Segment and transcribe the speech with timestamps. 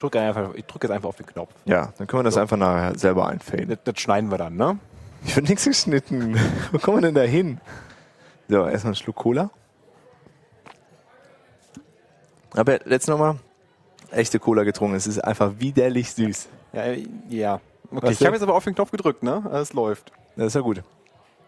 [0.00, 1.54] drück einfach, ich drücke jetzt einfach auf den Knopf.
[1.66, 3.68] Ja, dann können wir das einfach nachher selber einfaden.
[3.68, 4.78] Das, das schneiden wir dann, ne?
[5.24, 6.36] Ich wird nichts geschnitten.
[6.72, 7.60] Wo kommen wir denn da hin?
[8.48, 9.50] So, erstmal einen Schluck Cola.
[12.52, 13.36] Aber letztes Mal
[14.10, 14.96] echte Cola getrunken.
[14.96, 16.48] Es ist einfach widerlich süß.
[16.72, 17.60] Ja, äh, ja.
[17.90, 19.48] Okay, Was ich habe jetzt aber auf den Knopf gedrückt, ne?
[19.52, 20.10] Es läuft.
[20.36, 20.82] Das ist ja gut.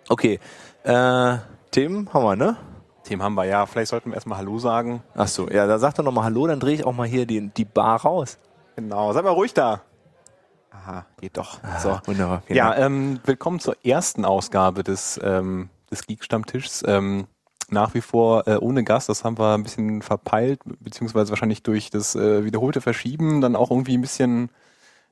[0.08, 0.38] Okay.
[0.84, 1.38] Äh,
[1.70, 2.56] Themen haben wir, ne?
[3.04, 3.66] Themen haben wir, ja.
[3.66, 5.02] Vielleicht sollten wir erstmal Hallo sagen.
[5.14, 7.48] Ach so, ja, da sagt er nochmal Hallo, dann drehe ich auch mal hier die,
[7.48, 8.38] die Bar raus.
[8.76, 9.82] Genau, sei mal ruhig da.
[10.70, 11.60] Aha, geht doch.
[11.82, 12.00] So.
[12.06, 12.42] Wunderbar.
[12.46, 16.82] vielen Ja, ähm, willkommen zur ersten Ausgabe des, ähm, des Geek-Stammtischs.
[16.86, 17.26] Ähm,
[17.68, 21.90] nach wie vor äh, ohne Gast, das haben wir ein bisschen verpeilt, beziehungsweise wahrscheinlich durch
[21.90, 24.50] das äh, wiederholte Verschieben dann auch irgendwie ein bisschen,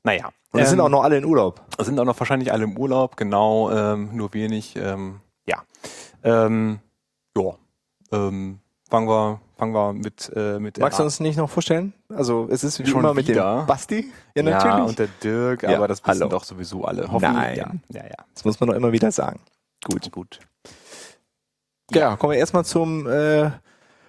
[0.02, 0.30] naja.
[0.52, 1.62] Und es sind Ähm, auch noch alle in Urlaub.
[1.78, 5.62] sind auch noch wahrscheinlich alle im Urlaub, genau, ähm, nur wenig, ähm, ja.
[6.22, 6.80] Ähm,
[7.36, 7.54] ja,
[8.12, 11.92] ähm, fangen wir, fangen wir mit, äh, mit Magst du uns nicht noch vorstellen?
[12.08, 13.62] Also es ist wie Schon immer mit wieder?
[13.62, 14.12] dem Basti.
[14.34, 14.88] Ja, ja, natürlich.
[14.88, 16.28] und der Dirk, Ja, aber das wissen hallo.
[16.28, 17.10] doch sowieso alle.
[17.10, 17.56] Hoffen, Nein.
[17.56, 18.24] Ja, ja, ja.
[18.34, 19.40] das muss man doch immer wieder sagen.
[19.84, 20.10] Gut.
[20.12, 20.40] Gut.
[21.92, 23.50] Ja, kommen wir erstmal zum, äh,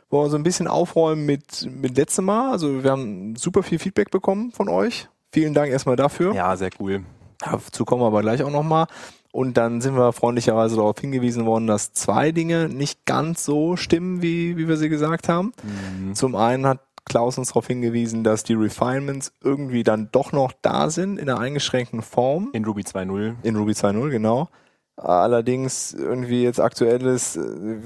[0.10, 2.52] wo wir so ein bisschen aufräumen mit, mit letztem Mal.
[2.52, 5.08] Also wir haben super viel Feedback bekommen von euch.
[5.32, 6.34] Vielen Dank erstmal dafür.
[6.34, 7.04] Ja, sehr cool.
[7.40, 8.86] Dazu kommen wir aber gleich auch nochmal.
[9.32, 14.22] Und dann sind wir freundlicherweise darauf hingewiesen worden, dass zwei Dinge nicht ganz so stimmen,
[14.22, 15.54] wie, wie wir sie gesagt haben.
[15.64, 16.16] Mhm.
[16.16, 20.90] Zum einen hat Klaus uns darauf hingewiesen, dass die Refinements irgendwie dann doch noch da
[20.90, 22.50] sind in einer eingeschränkten Form.
[22.54, 23.36] In Ruby 2.0.
[23.44, 24.50] In Ruby 2.0, genau.
[25.04, 27.42] Allerdings irgendwie jetzt aktuelles, äh,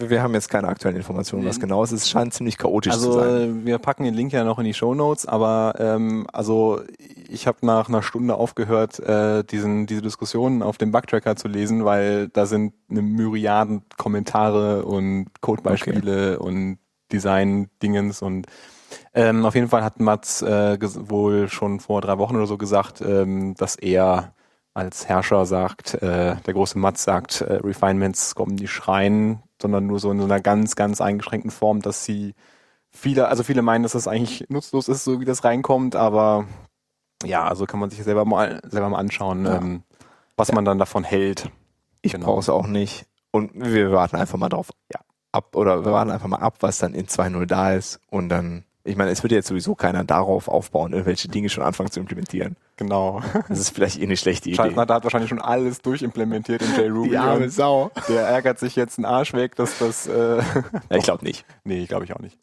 [0.10, 1.94] wir haben jetzt keine aktuellen Informationen, was genau ist.
[1.94, 3.62] Es scheint ziemlich chaotisch zu Also sein.
[3.62, 6.82] äh, wir packen den Link ja noch in die Show Notes, aber ähm, also
[7.30, 11.86] ich habe nach einer Stunde aufgehört, äh, diesen diese Diskussionen auf dem Bugtracker zu lesen,
[11.86, 16.80] weil da sind eine Myriaden Kommentare und Codebeispiele und
[17.14, 18.48] Design-Dingens und
[19.14, 20.78] ähm, auf jeden Fall hat Mats äh,
[21.10, 24.34] wohl schon vor drei Wochen oder so gesagt, ähm, dass er
[24.76, 30.00] als Herrscher sagt, äh, der große Mats sagt, äh, Refinements kommen nicht rein, sondern nur
[30.00, 32.36] so in so einer ganz, ganz eingeschränkten Form, dass sie
[32.92, 36.46] viele, also viele meinen, dass das eigentlich nutzlos ist, so wie das reinkommt, aber
[37.24, 39.56] ja, also kann man sich selber mal selber mal anschauen, Ja.
[39.58, 39.84] ähm,
[40.38, 41.50] was man dann davon hält.
[42.02, 42.26] Ich genau.
[42.28, 43.06] brauche es auch nicht.
[43.32, 45.00] Und wir warten einfach mal drauf Ja.
[45.32, 48.00] ab, oder wir warten einfach mal ab, was dann in 2.0 da ist.
[48.10, 51.90] Und dann, ich meine, es wird jetzt sowieso keiner darauf aufbauen, irgendwelche Dinge schon anfangen
[51.90, 52.56] zu implementieren.
[52.78, 53.22] Genau.
[53.50, 54.58] Das ist vielleicht eh eine schlechte Idee.
[54.58, 57.10] Schaltner hat wahrscheinlich schon alles durchimplementiert in JRuby.
[57.10, 57.92] Die arme Sau.
[58.08, 60.38] der ärgert sich jetzt einen Arsch weg, dass das äh,
[60.90, 61.46] Ja, ich glaube nicht.
[61.64, 62.38] Nee, glaube ich auch nicht.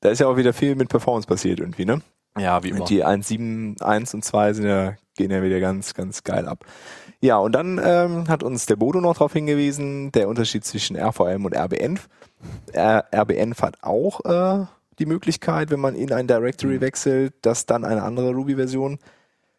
[0.00, 2.02] Da ist ja auch wieder viel mit Performance passiert irgendwie, ne?
[2.36, 2.84] Ja, wie immer.
[2.84, 6.64] Die 1.7, 1 und 2 sind ja, gehen ja wieder ganz, ganz geil ab.
[7.20, 11.46] Ja, und dann ähm, hat uns der Bodo noch darauf hingewiesen, der Unterschied zwischen RVM
[11.46, 12.08] und RBNF.
[12.72, 14.66] R RBNF hat auch äh,
[14.98, 16.80] die Möglichkeit, wenn man in ein Directory Mhm.
[16.80, 18.98] wechselt, dass dann eine andere Ruby-Version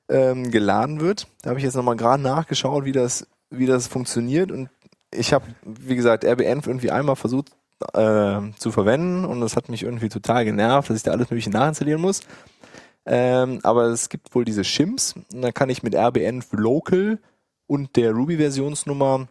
[0.09, 1.27] ähm, geladen wird.
[1.41, 4.51] Da habe ich jetzt nochmal gerade nachgeschaut, wie das, wie das funktioniert.
[4.51, 4.69] Und
[5.13, 7.51] ich habe, wie gesagt, RBNF irgendwie einmal versucht
[7.94, 11.50] äh, zu verwenden und das hat mich irgendwie total genervt, dass ich da alles mögliche
[11.50, 12.21] nachinstallieren muss.
[13.06, 17.19] Ähm, aber es gibt wohl diese Shims und dann kann ich mit RBNF Local
[17.67, 19.27] und der Ruby-Versionsnummer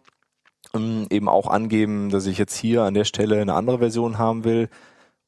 [0.73, 4.43] ähm, eben auch angeben, dass ich jetzt hier an der Stelle eine andere Version haben
[4.43, 4.69] will.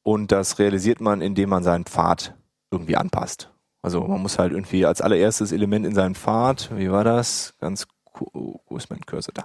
[0.02, 2.34] Und das realisiert man, indem man seinen Pfad
[2.70, 3.50] irgendwie anpasst.
[3.82, 7.54] Also man muss halt irgendwie als allererstes Element in seinen Pfad, wie war das?
[7.60, 9.44] Ganz, co- wo ist mein Cursor da?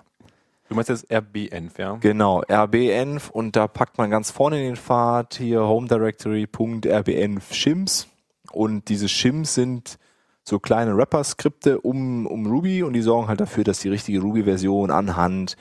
[0.69, 1.95] Du meinst jetzt RBNF, ja?
[1.95, 6.45] Genau, RBNF und da packt man ganz vorne in den Pfad hier Home Directory
[6.85, 8.07] .rbnf Shims
[8.51, 9.97] und diese Shims sind
[10.43, 14.91] so kleine Wrapper-Skripte um, um Ruby und die sorgen halt dafür, dass die richtige Ruby-Version
[14.91, 15.55] anhand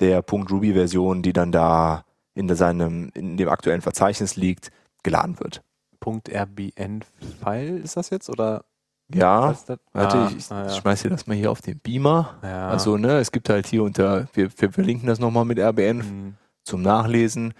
[0.00, 4.70] der .ruby-Version, die dann da in seinem, in dem aktuellen Verzeichnis liegt,
[5.02, 5.62] geladen wird.
[6.04, 8.64] .rbn-File ist das jetzt oder?
[9.12, 9.54] Ja,
[9.92, 10.68] warte, Ah, ich, ich ah, ja.
[10.70, 12.38] schmeiß dir das mal hier auf den Beamer.
[12.42, 12.68] Ja.
[12.68, 16.06] Also, ne, es gibt halt hier unter, wir, wir verlinken das nochmal mit RBNF.
[16.06, 16.34] Hm,
[16.64, 17.52] zum Nachlesen.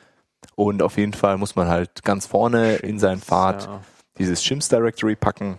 [0.57, 3.81] Und auf jeden Fall muss man halt ganz vorne in seinen Pfad Ja.
[4.19, 5.59] dieses Shims Directory packen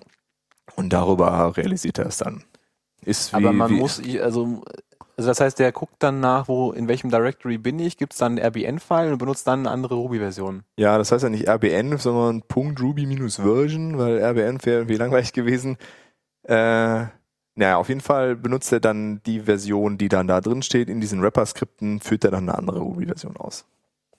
[0.75, 2.43] und darüber realisiert er es dann.
[3.01, 4.63] Ist wie, Aber man wie, muss, also,
[5.17, 8.20] also das heißt, der guckt dann nach, wo, in welchem Directory bin ich, gibt es
[8.20, 10.64] dann einen RBN-File und benutzt dann eine andere Ruby-Version.
[10.78, 15.78] Ja, das heißt ja nicht RBN, sondern .ruby-version, weil RBN wäre irgendwie langweilig gewesen.
[16.44, 17.06] Äh,
[17.58, 20.90] naja, auf jeden Fall benutzt er dann die Version, die dann da drin steht.
[20.90, 23.66] In diesen Wrapper-Skripten führt er dann eine andere Ruby-Version aus.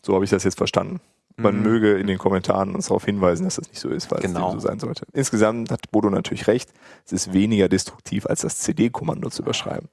[0.02, 1.00] So habe ich das jetzt verstanden.
[1.38, 1.62] Man Mhm.
[1.62, 4.48] möge in den Kommentaren uns darauf hinweisen, dass das nicht so ist, weil Genau.
[4.48, 5.04] es so sein sollte.
[5.12, 6.70] Insgesamt hat Bodo natürlich recht.
[7.04, 9.90] Es ist weniger destruktiv, als das CD-Kommando zu überschreiben.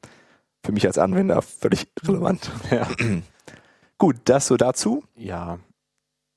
[0.63, 2.49] Für mich als Anwender völlig relevant.
[2.71, 2.87] Ja.
[3.97, 5.03] Gut, das so dazu.
[5.15, 5.59] ja.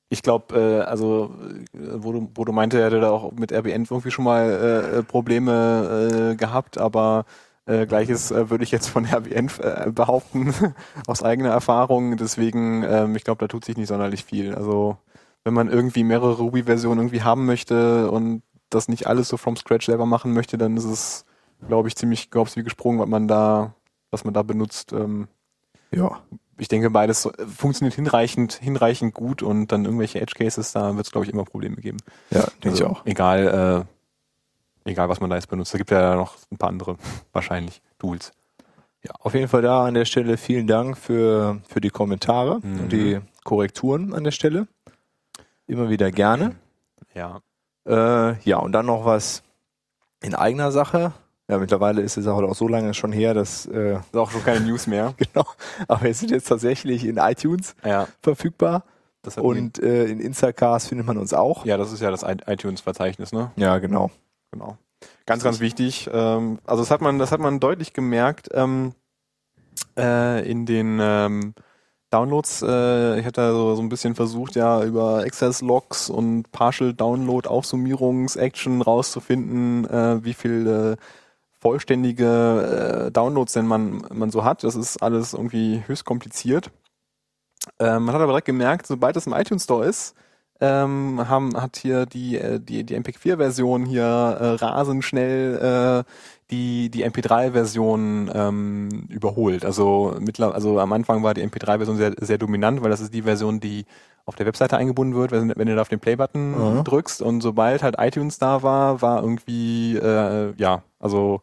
[0.08, 1.34] ich glaube, äh, also
[1.72, 4.50] äh, wo du, meinte, er hätte da auch mit RBN irgendwie schon mal
[4.98, 7.24] äh, Probleme äh, gehabt, aber
[7.66, 10.54] äh, Gleiches äh, würde ich jetzt von RBN äh, behaupten,
[11.06, 12.16] aus eigener Erfahrung.
[12.16, 14.54] Deswegen, ähm, ich glaube, da tut sich nicht sonderlich viel.
[14.54, 14.96] Also
[15.44, 19.86] wenn man irgendwie mehrere Ruby-Versionen irgendwie haben möchte und das nicht alles so from scratch
[19.86, 21.24] selber machen möchte, dann ist es,
[21.66, 23.74] glaube ich, ziemlich gehopst wie gesprungen, was man da,
[24.10, 24.92] was man da benutzt.
[24.92, 25.28] Ähm,
[25.90, 26.20] Ja.
[26.58, 31.12] ich denke, beides funktioniert hinreichend, hinreichend gut und dann irgendwelche Edge Cases, da wird es,
[31.12, 31.98] glaube ich, immer Probleme geben.
[32.30, 33.06] Ja, denke Also, ich auch.
[33.06, 33.86] Egal,
[34.86, 35.74] äh, egal was man da jetzt benutzt.
[35.74, 36.96] Da gibt ja noch ein paar andere,
[37.32, 38.32] wahrscheinlich, Tools.
[39.04, 42.80] Ja, auf jeden Fall da an der Stelle vielen Dank für, für die Kommentare Mhm.
[42.80, 44.66] und die Korrekturen an der Stelle.
[45.68, 46.56] Immer wieder gerne.
[47.14, 47.40] Ja.
[47.86, 49.42] Äh, ja, und dann noch was
[50.22, 51.12] in eigener Sache.
[51.48, 54.64] Ja, mittlerweile ist Sache auch so lange schon her, dass, äh, Ist auch schon keine
[54.66, 55.14] News mehr.
[55.18, 55.46] genau,
[55.86, 58.08] aber wir sind jetzt tatsächlich in iTunes Ja.
[58.20, 58.84] verfügbar
[59.22, 61.64] Das und äh, in Instacast findet man uns auch.
[61.64, 63.52] ja, das ist ja das iTunes-Verzeichnis, ne?
[63.56, 64.10] Ja, genau.
[64.50, 64.76] Genau.
[65.24, 66.08] Ganz, ganz wichtig.
[66.12, 68.92] Ähm, also das hat man, das hat man deutlich gemerkt ähm,
[69.98, 71.54] äh, in den ähm,
[72.10, 72.62] Downloads.
[72.62, 77.48] Äh, ich hatte so, so ein bisschen versucht, ja über Access Logs und Partial Download
[77.48, 80.96] Aufsummierungs-Action rauszufinden, äh, wie viel äh,
[81.60, 84.64] vollständige äh, Downloads denn man, man so hat.
[84.64, 86.70] Das ist alles irgendwie höchst kompliziert.
[87.78, 90.14] Ähm, man hat aber direkt gemerkt, sobald es im iTunes Store ist,
[90.60, 96.10] ähm, haben, hat hier die, äh, die, die MP4-Version hier äh, rasend schnell äh,
[96.50, 99.64] die, die MP3-Version ähm, überholt.
[99.64, 103.22] Also, mittler, also am Anfang war die MP3-Version sehr, sehr dominant, weil das ist die
[103.22, 103.84] Version, die
[104.24, 106.84] auf der Webseite eingebunden wird, wenn, wenn du da auf den Play-Button Mhm.
[106.84, 107.20] drückst.
[107.20, 111.40] Und sobald halt iTunes da war, war irgendwie, äh, ja, also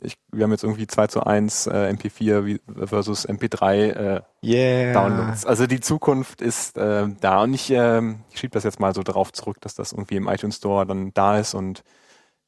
[0.00, 4.92] ich, wir haben jetzt irgendwie 2 zu 1 äh, MP4 wie- versus MP3 äh, Yeah.
[4.94, 5.46] Downloads.
[5.46, 9.02] Also die Zukunft ist äh, da und ich, ähm, ich schiebe das jetzt mal so
[9.04, 11.84] darauf zurück, dass das irgendwie im iTunes Store dann da ist und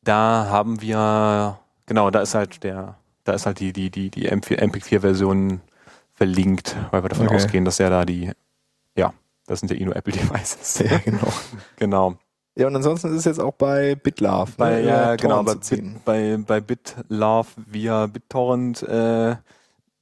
[0.03, 4.29] da haben wir, genau, da ist halt der, da ist halt die, die, die, die
[4.31, 5.61] MP4-Version
[6.13, 7.37] verlinkt, weil wir davon Okay.
[7.37, 8.33] ausgehen, dass ja da die,
[8.97, 9.15] ja,
[9.47, 10.79] das sind ja eh nur Apple-Devices.
[10.91, 11.33] Ja, genau.
[11.77, 12.17] genau.
[12.57, 14.53] Ja, und ansonsten ist es jetzt auch bei BitLove.
[14.57, 15.55] Bei, ne, ja, über genau, bei.
[15.55, 19.37] Bit, bei, bei BitLove via BitTorrent, äh,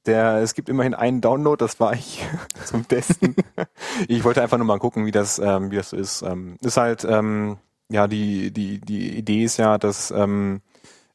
[0.05, 2.23] der, es gibt immerhin einen Download, das war ich
[2.65, 3.35] zum Testen.
[4.07, 6.21] ich wollte einfach nur mal gucken, wie das, ähm, wie das so ist.
[6.21, 7.57] Ähm, ist halt, ähm,
[7.89, 10.61] ja, die, die, die Idee ist ja, dass, ähm,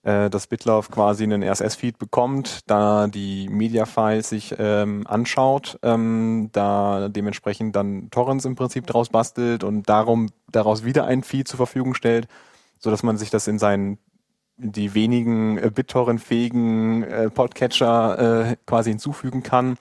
[0.09, 7.11] äh, dass BitLove quasi einen RSS-Feed bekommt, da die Media-Files sich ähm, anschaut, ähm, da
[7.11, 11.95] dementsprechend dann Torrents im Prinzip draus bastelt und darum daraus wieder ein Feed zur Verfügung
[11.95, 12.27] stellt,
[12.79, 13.99] so dass man sich das in seinen
[14.57, 19.77] die wenigen äh, BitTorrent-fähigen äh, Podcatcher äh, quasi hinzufügen kann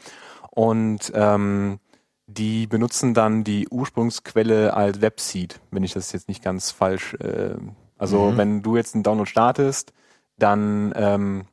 [0.52, 1.80] und ähm,
[2.28, 7.14] die benutzen dann die Ursprungsquelle als Webseed, wenn ich das jetzt nicht ganz falsch.
[7.14, 7.56] Äh,
[7.98, 8.38] also Mhm.
[8.38, 9.94] wenn du jetzt einen Download startest,
[10.38, 11.46] dann ähm,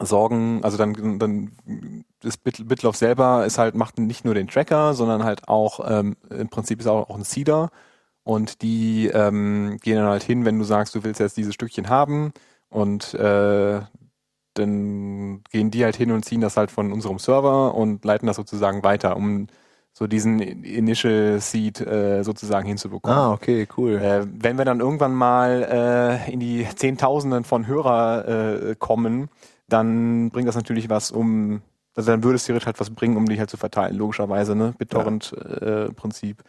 [0.00, 4.94] sorgen, also dann, dann das Bit, BitLove selber ist halt macht nicht nur den Tracker,
[4.94, 7.70] sondern halt auch ähm, im Prinzip ist auch, auch ein Seeder.
[8.24, 11.88] Und die ähm, gehen dann halt hin, wenn du sagst, du willst jetzt dieses Stückchen
[11.88, 12.32] haben.
[12.68, 13.80] Und äh,
[14.54, 18.36] dann gehen die halt hin und ziehen das halt von unserem Server und leiten das
[18.36, 19.48] sozusagen weiter, um
[19.94, 23.18] so diesen Initial Seed äh, sozusagen hinzubekommen.
[23.18, 23.96] Ah, okay, cool.
[23.96, 28.28] Äh, wenn wir dann irgendwann mal äh, in die Zehntausenden von Hörer
[28.70, 29.28] äh, kommen,
[29.68, 31.60] dann bringt das natürlich was, um,
[31.94, 34.74] also dann würde es theoretisch halt was bringen, um die halt zu verteilen, logischerweise, ne?
[34.78, 36.42] BitTorrent-Prinzip.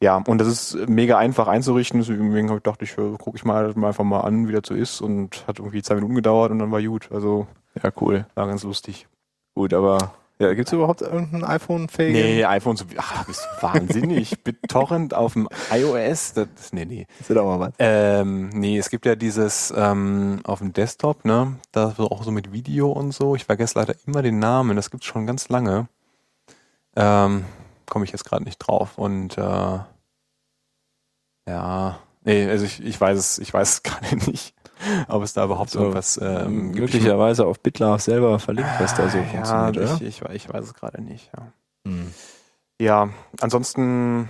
[0.00, 3.44] ja, und das ist mega einfach einzurichten, deswegen hab ich dachte ich, äh, gucke ich
[3.44, 6.50] mal, mal einfach mal an, wie das so ist und hat irgendwie zwei Minuten gedauert
[6.52, 7.08] und dann war gut.
[7.12, 7.46] Also
[7.82, 8.26] Ja, cool.
[8.34, 9.06] war ganz lustig.
[9.54, 12.20] Gut, aber ja, gibt es überhaupt irgendein iPhone-fähigen?
[12.20, 14.42] Nee, iPhone, so, ach, bist du wahnsinnig.
[14.44, 17.06] BitTorrent auf dem iOS, das, nee, nee.
[17.20, 17.72] Ist doch mal was.
[17.78, 21.56] Ähm, nee, es gibt ja dieses ähm, auf dem Desktop, ne?
[21.72, 23.34] Da wird auch so mit Video und so.
[23.34, 24.76] Ich vergesse leider immer den Namen.
[24.76, 25.88] Das gibt's schon ganz lange.
[26.96, 27.44] Ähm,
[27.86, 28.98] Komme ich jetzt gerade nicht drauf.
[28.98, 29.78] Und äh,
[31.48, 34.54] ja, nee, also ich, ich weiß es, ich weiß es gerade nicht,
[35.08, 36.92] ob es da überhaupt So, irgendwas ähm, gibt.
[36.92, 39.94] Möglicherweise auf BitLove selber verlinkt, was da so ja, funktioniert, oder?
[39.94, 41.30] ich, ich, ich weiß es gerade nicht.
[41.36, 41.52] Ja.
[41.86, 42.12] Hm.
[42.80, 43.08] Ja,
[43.40, 44.28] ansonsten,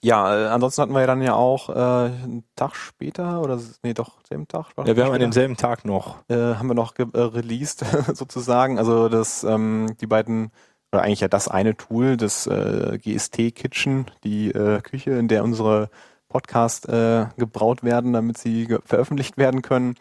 [0.00, 4.18] ja, ansonsten hatten wir ja dann ja auch äh, einen Tag später oder nee, doch,
[4.26, 4.66] selben Tag.
[4.84, 6.16] Ja, wir haben an demselben Tag noch.
[6.28, 8.78] äh, haben wir noch äh, released sozusagen.
[8.78, 10.50] Also das, ähm, die beiden
[10.92, 15.44] oder eigentlich ja das eine Tool, das äh, GST Kitchen, die äh, Küche, in der
[15.44, 15.90] unsere
[16.28, 19.94] Podcasts äh, gebraut werden, damit sie veröffentlicht werden können.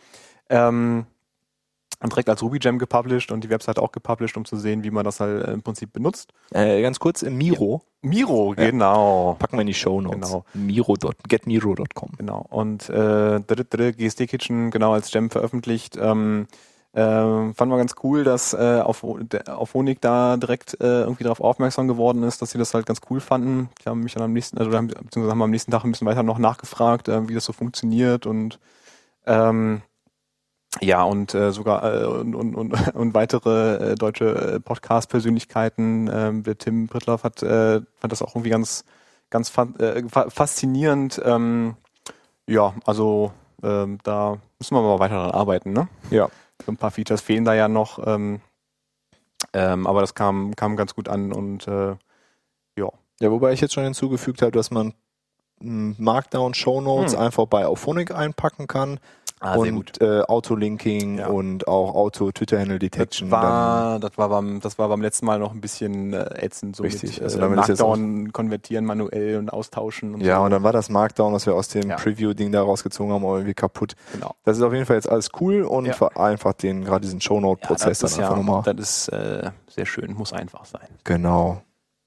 [0.49, 1.05] Ähm,
[2.05, 5.03] direkt als Ruby Gem gepublished und die Website auch gepublished, um zu sehen, wie man
[5.03, 6.31] das halt äh, im Prinzip benutzt.
[6.51, 7.81] Äh, ganz kurz, äh, Miro.
[8.01, 9.35] Miro, genau.
[9.39, 10.29] Packen wir in die Show Notes.
[10.29, 10.45] Genau.
[10.53, 10.95] Miro.
[11.27, 12.11] Getmiro.com.
[12.17, 12.45] Genau.
[12.49, 15.97] Und äh, GSD Kitchen genau als Gem veröffentlicht.
[15.99, 16.47] Ähm,
[16.97, 21.41] äh, fanden wir ganz cool, dass äh, auf, auf Honig da direkt äh, irgendwie darauf
[21.41, 23.69] aufmerksam geworden ist, dass sie das halt ganz cool fanden.
[23.79, 26.23] Die haben mich dann am nächsten, also beziehungsweise haben am nächsten Tag ein bisschen weiter
[26.23, 28.59] noch nachgefragt, äh, wie das so funktioniert und
[29.27, 29.83] ähm,
[30.81, 36.09] ja, und äh, sogar äh, und, und, und, und weitere äh, deutsche äh, Podcast-Persönlichkeiten.
[36.11, 38.85] Ähm, der Tim Brittloff hat äh, fand das auch irgendwie ganz
[39.29, 41.21] ganz fa äh, faszinierend.
[41.23, 41.75] Ähm,
[42.47, 45.87] ja, also ähm, da müssen wir mal weiter dran arbeiten, ne?
[46.09, 46.29] Ja.
[46.65, 48.41] So ein paar Features fehlen da ja noch, ähm,
[49.53, 51.95] ähm, aber das kam kam ganz gut an und äh,
[52.77, 52.89] ja.
[53.19, 54.93] Ja, wobei ich jetzt schon hinzugefügt habe, dass man
[55.59, 57.19] Markdown Show Notes hm.
[57.19, 58.99] einfach bei Auphonic einpacken kann
[59.39, 61.27] Ah, und äh, Auto-Linking ja.
[61.27, 63.29] und auch Auto-Twitter-Handle-Detection.
[63.29, 66.75] Das war, das, war beim, das war beim letzten Mal noch ein bisschen äh, ätzend.
[66.75, 67.13] So Richtig.
[67.13, 70.15] Mit, also äh, Markdown konvertieren manuell und austauschen.
[70.15, 70.43] Und ja, so.
[70.45, 71.97] und dann war das Markdown, was wir aus dem ja.
[71.97, 73.93] Preview-Ding da rausgezogen haben, irgendwie kaputt.
[74.11, 74.33] Genau.
[74.43, 75.93] Das ist auf jeden Fall jetzt alles cool und ja.
[75.93, 78.63] vereinfacht den, gerade diesen Shownote-Prozess ja, dann einfach nochmal.
[78.63, 80.87] Das ist äh, sehr schön, muss einfach sein.
[81.03, 81.61] Genau.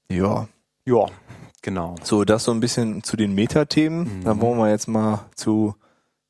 [0.09, 0.49] Ja.
[0.85, 1.05] Ja,
[1.61, 1.95] genau.
[2.03, 4.19] So, das so ein bisschen zu den Metathemen.
[4.19, 4.23] Mhm.
[4.25, 5.75] Dann wollen wir jetzt mal zu,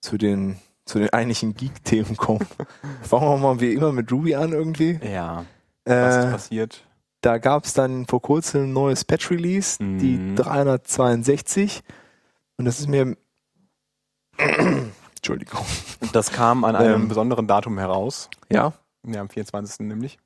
[0.01, 2.47] zu den zu den eigentlichen Geek-Themen kommen.
[3.01, 4.99] Fangen wir mal wie immer mit Ruby an irgendwie.
[5.03, 5.45] Ja.
[5.85, 6.85] Was äh, ist passiert?
[7.21, 9.99] Da gab es dann vor kurzem ein neues Patch-Release, mhm.
[9.99, 11.83] die 362.
[12.57, 13.15] Und das ist mir.
[15.15, 15.65] Entschuldigung.
[16.13, 18.29] Das kam an einem ähm, besonderen Datum heraus.
[18.49, 18.73] Ja.
[19.05, 19.85] Ja, am 24.
[19.87, 20.17] nämlich.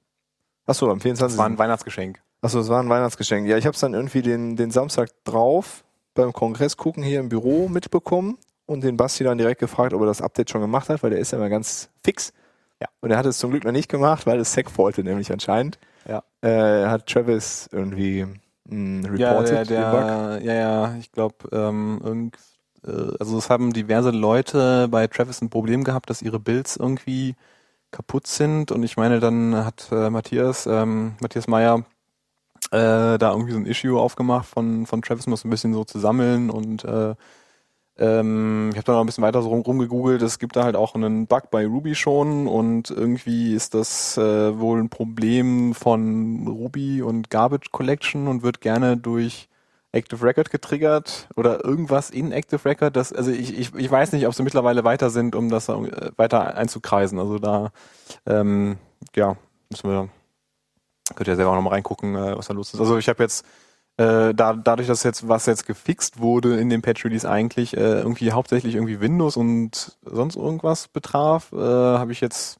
[0.65, 1.35] Achso, am 24.
[1.35, 2.21] Das war ein Weihnachtsgeschenk.
[2.41, 3.47] Achso, es war ein Weihnachtsgeschenk.
[3.47, 5.83] Ja, ich habe es dann irgendwie den, den Samstag drauf
[6.13, 10.07] beim Kongress gucken hier im Büro mitbekommen und den Basti dann direkt gefragt, ob er
[10.07, 12.33] das Update schon gemacht hat, weil der ist ja immer ganz fix.
[12.81, 12.87] Ja.
[13.01, 15.79] Und er hat es zum Glück noch nicht gemacht, weil es Sec wollte, nämlich anscheinend.
[16.07, 16.23] Ja.
[16.41, 18.25] Äh, hat Travis irgendwie
[18.65, 22.31] mh, reported ja, der, der, ja, ja, ich glaube, ähm,
[22.85, 27.35] äh, also es haben diverse Leute bei Travis ein Problem gehabt, dass ihre Builds irgendwie
[27.91, 31.85] kaputt sind und ich meine, dann hat äh, Matthias, ähm, Matthias Meyer
[32.71, 35.99] äh, da irgendwie so ein Issue aufgemacht von, von Travis, muss ein bisschen so zu
[35.99, 37.15] sammeln und äh,
[37.97, 40.21] ähm, ich habe da noch ein bisschen weiter so rum, rumgegoogelt.
[40.21, 44.59] Es gibt da halt auch einen Bug bei Ruby schon und irgendwie ist das äh,
[44.59, 49.47] wohl ein Problem von Ruby und Garbage Collection und wird gerne durch
[49.93, 52.95] Active Record getriggert oder irgendwas in Active Record.
[52.97, 56.11] Das, also ich, ich, ich weiß nicht, ob sie mittlerweile weiter sind, um das äh,
[56.17, 57.17] weiter einzukreisen.
[57.17, 57.71] Also da,
[58.25, 58.77] ähm,
[59.15, 59.37] ja,
[59.69, 60.09] müssen wir,
[61.15, 62.79] könnt ihr selber auch nochmal reingucken, äh, was da los ist.
[62.81, 63.45] Also ich habe jetzt
[63.97, 68.01] äh, da, dadurch, dass jetzt was jetzt gefixt wurde in dem Patch Release eigentlich äh,
[68.01, 72.59] irgendwie hauptsächlich irgendwie Windows und sonst irgendwas betraf, äh, habe ich jetzt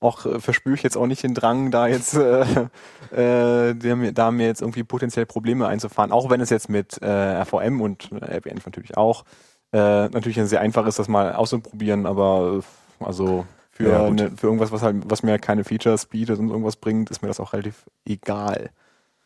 [0.00, 2.42] auch äh, verspüre ich jetzt auch nicht den Drang, da jetzt äh,
[3.12, 7.42] äh, der, da mir jetzt irgendwie potenziell Probleme einzufahren, auch wenn es jetzt mit äh,
[7.42, 9.24] RVM und RBN natürlich auch
[9.72, 12.60] äh, natürlich sehr einfach ist, das mal auszuprobieren, aber
[13.00, 16.48] äh, also für, ja, eine, für irgendwas, was halt, was mir keine Feature, Speed und
[16.48, 18.70] irgendwas bringt, ist mir das auch relativ egal.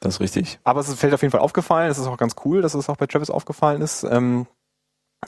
[0.00, 0.59] Das ist richtig.
[0.64, 1.90] Aber es fällt auf jeden Fall aufgefallen.
[1.90, 4.02] Es ist auch ganz cool, dass es auch bei Travis aufgefallen ist.
[4.04, 4.47] Ähm,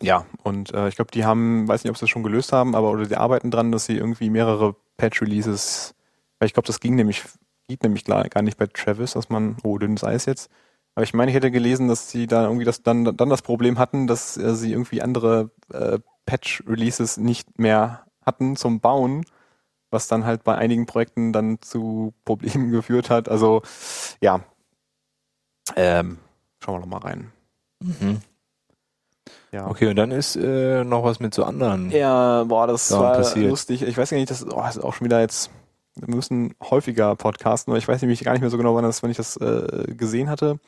[0.00, 2.74] ja, und äh, ich glaube, die haben, weiß nicht, ob sie das schon gelöst haben,
[2.74, 5.94] aber oder die arbeiten dran, dass sie irgendwie mehrere Patch-Releases,
[6.38, 7.22] weil ich glaube, das ging nämlich,
[7.68, 10.50] geht nämlich gar, gar nicht bei Travis, dass man, oh, dünnes Eis jetzt.
[10.94, 13.78] Aber ich meine, ich hätte gelesen, dass sie da irgendwie das dann, dann das Problem
[13.78, 19.24] hatten, dass äh, sie irgendwie andere äh, Patch-Releases nicht mehr hatten zum Bauen,
[19.90, 23.28] was dann halt bei einigen Projekten dann zu Problemen geführt hat.
[23.28, 23.62] Also
[24.20, 24.40] ja,
[25.76, 26.18] ähm,
[26.60, 27.32] schauen wir noch mal rein.
[27.80, 28.20] Mhm.
[29.52, 29.68] Ja.
[29.68, 31.90] Okay, und dann ist äh, noch was mit so anderen.
[31.90, 33.50] Ja, boah, das war passiert.
[33.50, 33.82] lustig.
[33.82, 35.50] Ich weiß gar nicht, das, oh, das ist auch schon wieder jetzt.
[35.94, 39.02] Wir müssen häufiger podcasten, weil ich weiß nämlich gar nicht mehr so genau, wann, das,
[39.02, 40.58] wann ich das äh, gesehen hatte.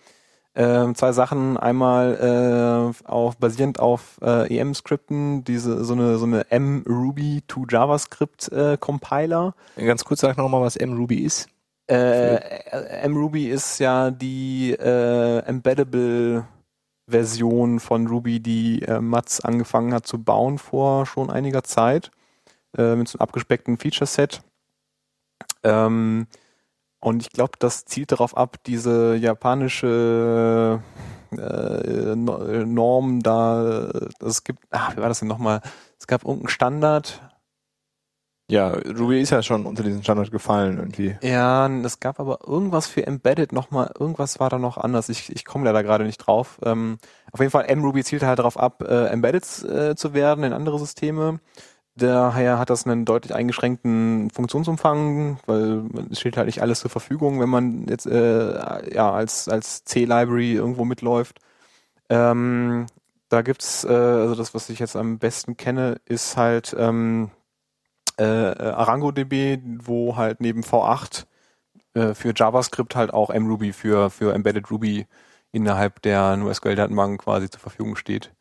[0.55, 1.57] Ähm, zwei Sachen.
[1.57, 8.53] Einmal äh, auf, basierend auf äh, EM-Skripten, diese so eine so eine M-Ruby to JavaScript
[8.53, 9.55] äh, Compiler.
[9.77, 11.49] Ganz kurz sag noch mal, was M-Ruby ist.
[11.87, 16.47] Äh, mRuby ist ja die äh, embeddable
[17.07, 22.11] Version von Ruby, die äh, Mats angefangen hat zu bauen vor schon einiger Zeit
[22.77, 24.43] äh, mit so einem abgespeckten Feature-Set.
[25.63, 26.27] Ähm,
[27.01, 30.81] und ich glaube, das zielt darauf ab, diese japanische
[31.33, 35.61] äh, Norm da, es gibt, ach, wie war das denn nochmal?
[35.99, 37.21] Es gab irgendeinen Standard,
[38.51, 41.17] ja, Ruby ist ja schon unter diesen Standard gefallen irgendwie.
[41.23, 45.09] Ja, es gab aber irgendwas für Embedded nochmal, irgendwas war da noch anders.
[45.09, 46.59] Ich, ich komme leider gerade nicht drauf.
[46.63, 46.99] Ähm,
[47.33, 50.79] auf jeden Fall, MRuby zielt halt darauf ab, äh, Embedded äh, zu werden in andere
[50.79, 51.41] Systeme.
[51.97, 57.41] Daher hat das einen deutlich eingeschränkten Funktionsumfang, weil es steht halt nicht alles zur Verfügung,
[57.41, 61.39] wenn man jetzt äh, ja als als C-Library irgendwo mitläuft.
[62.11, 62.87] Ähm,
[63.29, 67.31] da gibt's äh, also das, was ich jetzt am besten kenne, ist halt ähm,
[68.19, 71.25] äh, ArangoDB, wo halt neben V8
[71.95, 75.07] äh, für JavaScript halt auch mRuby für für Embedded Ruby
[75.53, 78.33] innerhalb der NoSQL-Datenbank quasi zur Verfügung steht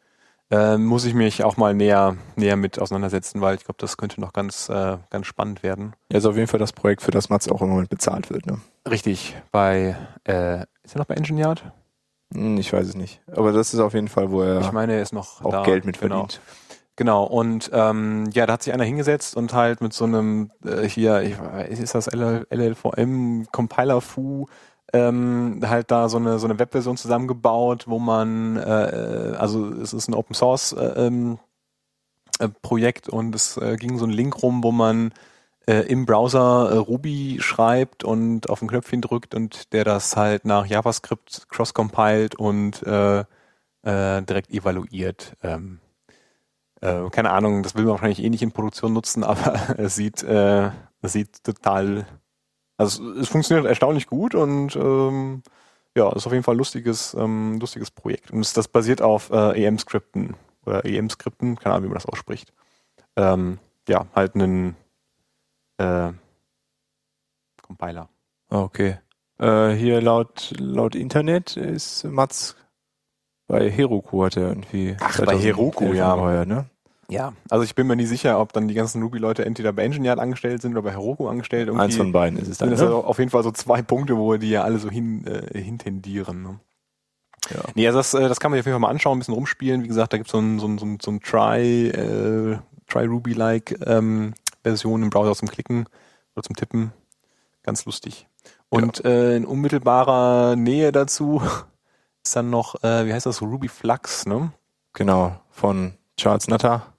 [0.53, 4.21] äh, muss ich mich auch mal näher, näher mit auseinandersetzen, weil ich glaube, das könnte
[4.21, 5.95] noch ganz, äh, ganz spannend werden.
[6.11, 8.45] Ja, ist auf jeden Fall das Projekt, für das Mats auch im Moment bezahlt wird.
[8.45, 8.59] Ne?
[8.87, 11.63] Richtig, bei, äh, ist er noch bei Engine Yard?
[12.33, 13.21] Hm, ich weiß es nicht.
[13.31, 15.63] Aber das ist auf jeden Fall, wo er ich meine, er ist noch auch da.
[15.63, 16.17] Geld mit genau.
[16.19, 16.41] verdient.
[16.43, 16.62] Genau,
[17.01, 21.21] und ähm, ja, da hat sich einer hingesetzt und halt mit so einem, äh, hier,
[21.21, 24.47] ich, ist das LL, LLVM Compiler Fu
[24.93, 30.07] ähm, halt da so eine so eine Webversion zusammengebaut, wo man äh, also es ist
[30.07, 31.39] ein Open Source äh, ähm,
[32.39, 35.11] äh, Projekt und es äh, ging so ein Link rum, wo man
[35.67, 40.45] äh, im Browser äh, Ruby schreibt und auf ein Knöpfchen drückt und der das halt
[40.45, 43.21] nach JavaScript cross-compiled und äh,
[43.83, 45.35] äh, direkt evaluiert.
[45.43, 45.79] Ähm,
[46.83, 50.23] äh, keine Ahnung, das will man wahrscheinlich eh nicht in Produktion nutzen, aber es sieht,
[50.23, 50.71] äh,
[51.01, 52.05] es sieht total
[52.77, 55.43] also es funktioniert erstaunlich gut und ähm,
[55.95, 58.31] ja, ist auf jeden Fall ein lustiges, ähm, lustiges Projekt.
[58.31, 60.35] Und es, das basiert auf äh, EM-Skripten
[60.65, 62.51] oder EM-Skripten, keine Ahnung, wie man das ausspricht.
[63.15, 64.75] Ähm, ja, halt einen
[65.77, 66.11] äh,
[67.61, 68.09] Compiler.
[68.49, 68.97] Ah, Okay.
[69.39, 72.55] Äh, hier laut, laut Internet ist Mats
[73.47, 74.95] bei Heroku hat er irgendwie.
[74.99, 76.15] Ach, bei Heroku, ja.
[76.15, 76.65] Heuer, ne?
[77.09, 80.17] Ja, also ich bin mir nicht sicher, ob dann die ganzen Ruby-Leute entweder bei Engineer
[80.17, 81.67] angestellt sind oder bei Heroku angestellt.
[81.67, 82.69] Irgendwie Eins von beiden ist es dann.
[82.69, 82.95] sind das Ne?
[82.95, 86.41] also auf jeden Fall so zwei Punkte, wo die ja alle so hin, äh, hintendieren.
[86.41, 86.59] Ne?
[87.49, 87.61] Ja.
[87.75, 89.33] Nee, also das, äh, das kann man sich auf jeden Fall mal anschauen, ein bisschen
[89.33, 89.83] rumspielen.
[89.83, 92.57] Wie gesagt, da gibt es so ein, so ein, so ein, so ein Try, äh,
[92.87, 94.33] Try Ruby-like ähm,
[94.63, 95.85] Version im Browser zum Klicken
[96.35, 96.93] oder zum Tippen.
[97.63, 98.27] Ganz lustig.
[98.69, 101.41] Und äh, in unmittelbarer Nähe dazu
[102.23, 104.51] ist dann noch, äh, wie heißt das, Ruby Flux, ne?
[104.93, 106.92] Genau, von Charles Nutter.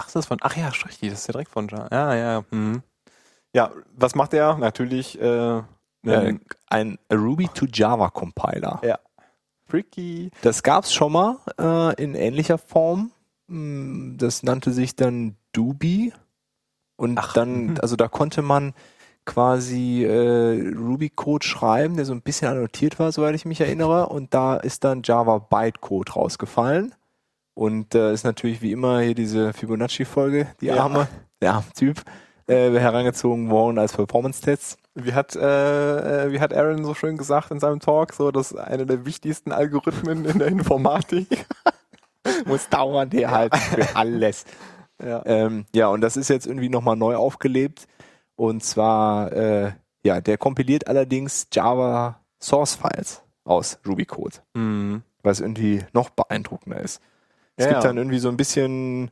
[0.00, 1.88] Ach, das ist von, ach ja, richtig, das ist ja direkt von Jar.
[1.92, 2.82] Ja, ja, mhm.
[3.52, 4.56] Ja, was macht er?
[4.56, 5.62] Natürlich, äh, Äh,
[6.02, 8.80] einen ein Ruby to Java Compiler.
[8.82, 8.98] Ja.
[9.68, 10.30] Freaky.
[10.40, 13.10] Das gab's schon mal äh, in ähnlicher Form.
[13.48, 16.12] Mm, Das nannte sich dann Doobie.
[16.96, 17.76] Und Ach, dann, mhm.
[17.82, 18.72] also da konnte man
[19.26, 24.06] quasi äh, Ruby-Code schreiben, der so ein bisschen annotiert war, soweit ich mich erinnere.
[24.08, 26.94] Und da ist dann Java Bytecode rausgefallen.
[27.54, 30.76] Und äh, ist natürlich wie immer hier diese Fibonacci-Folge, die Ja.
[30.84, 31.08] arme,
[31.42, 32.02] ja, Typ,
[32.46, 34.76] äh, herangezogen worden als Performance-Tests.
[34.94, 38.52] Wie hat, äh, äh, wie hat Aaron so schön gesagt in seinem Talk, so, das
[38.52, 41.46] ist einer der wichtigsten Algorithmen in der Informatik.
[42.46, 44.44] Muss dauernd herhalten für alles.
[45.02, 45.22] Ja.
[45.24, 47.86] Ähm, ja, und das ist jetzt irgendwie nochmal neu aufgelebt.
[48.36, 49.72] Und zwar, äh,
[50.04, 55.02] ja, der kompiliert allerdings Java Source Files aus Ruby Code, Mhm.
[55.22, 57.00] was irgendwie noch beeindruckender ist.
[57.60, 59.10] Es Ja, gibt dann irgendwie so ein bisschen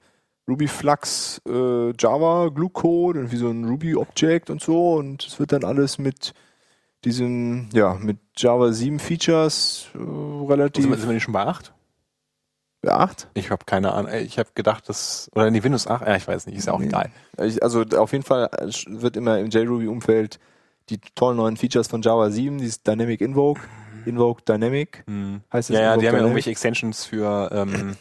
[0.49, 4.95] Ruby Flux äh, Java Glue Code, irgendwie so ein Ruby Object und so.
[4.95, 6.33] Und es wird dann alles mit
[7.05, 11.45] diesen, ja, mit Java 7 Features äh, relativ Sind wir, sind wir nicht schon bei
[11.45, 11.73] 8?
[12.81, 13.29] beacht.
[13.35, 14.11] Ich habe keine Ahnung.
[14.15, 16.79] Ich habe gedacht, dass, oder nee, Windows 8, ja, ich weiß nicht, ist ja auch
[16.79, 16.87] Nee.
[16.87, 17.11] egal.
[17.37, 20.39] Also auf jeden Fall äh, wird immer im JRuby-Umfeld
[20.89, 23.61] die tollen neuen Features von Java 7, dieses Dynamic Invoke,
[24.07, 25.43] Invoke Dynamic, Mhm.
[25.53, 26.23] heißt es Ja, ja, die haben ja Dynamic?
[26.29, 27.97] irgendwelche Extensions für, ähm,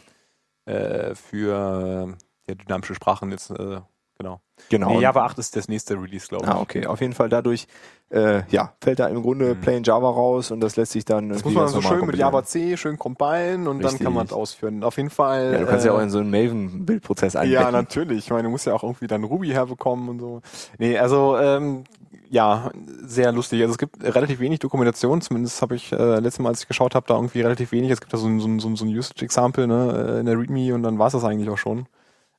[0.68, 2.14] äh, für
[2.48, 3.80] ja, dynamische Sprachen jetzt, äh,
[4.18, 4.40] genau.
[4.70, 4.90] Genau.
[4.90, 6.50] Nee, Java 8 ist das nächste Release, glaube ich.
[6.50, 6.86] Ah, okay.
[6.86, 7.68] Auf jeden Fall dadurch,
[8.10, 9.60] äh, ja, fällt da im Grunde Mhm.
[9.60, 12.16] Plain Java raus und das lässt sich dann Das muss man ganz so schön mit.
[12.16, 14.36] Java C schön compilen und dann kann man es Richtig.
[14.42, 14.82] ausführen.
[14.82, 15.52] Auf jeden Fall.
[15.52, 17.62] Ja, du kannst ja auch äh, in so einen Maven-Bildprozess einbetten.
[17.62, 18.18] Ja, natürlich.
[18.24, 20.40] Ich meine, du musst ja auch irgendwie dann Ruby herbekommen und so.
[20.78, 21.84] Nee, also ähm,
[22.30, 22.70] ja,
[23.02, 23.60] sehr lustig.
[23.62, 26.94] Also es gibt relativ wenig Dokumentation, zumindest habe ich äh, letztes Mal, als ich geschaut
[26.94, 27.90] habe, da irgendwie relativ wenig.
[27.90, 30.74] Es gibt da so ein, so ein, so ein, Usage-Example ne, äh, in der README
[30.74, 31.86] und dann war es das eigentlich auch schon.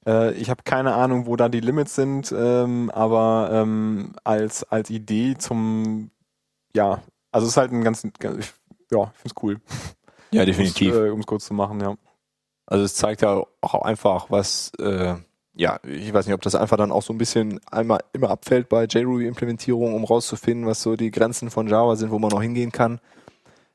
[0.06, 4.89] Äh, ich habe keine Ahnung, wo da die Limits sind, ähm, aber ähm, als, als
[4.89, 6.12] Idee zum,
[6.75, 8.54] ja, also es ist halt ein ganz, ganz
[8.91, 9.62] ja, ich finde es cool.
[10.32, 10.95] Ja, definitiv.
[10.95, 11.95] Um es kurz zu machen, ja.
[12.67, 15.15] Also es zeigt ja auch einfach, was, äh,
[15.59, 18.69] ja, ich weiß nicht, ob das einfach dann auch so ein bisschen einmal immer abfällt
[18.69, 22.71] bei JRuby-Implementierung, um rauszufinden, was so die Grenzen von Java sind, wo man noch hingehen
[22.71, 23.01] kann.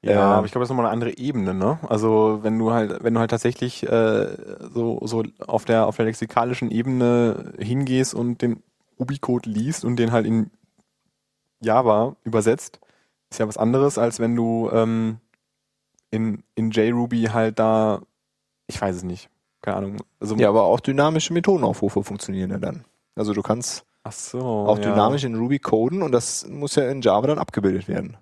[0.01, 1.79] Ja, Ähm, aber ich glaube, das ist nochmal eine andere Ebene, ne?
[1.87, 4.29] Also wenn du halt, wenn du halt tatsächlich äh,
[4.73, 8.63] so, so auf der auf der lexikalischen Ebene hingehst und den
[8.99, 10.51] Ruby-Code liest und den halt in
[11.61, 12.81] Java übersetzt,
[13.31, 15.19] ist ja was anderes, als wenn du ähm,
[16.11, 18.01] in, in JRuby halt da,
[18.69, 19.29] ich weiß es nicht,
[19.65, 19.97] keine Ahnung.
[20.21, 22.85] Also, Ja, aber auch dynamische Methodenaufrufe funktionieren ja dann.
[23.17, 24.41] Also du kannst so.
[24.41, 24.91] auch ja.
[24.93, 28.17] dynamisch in Ruby coden und das muss ja in Java dann abgebildet werden.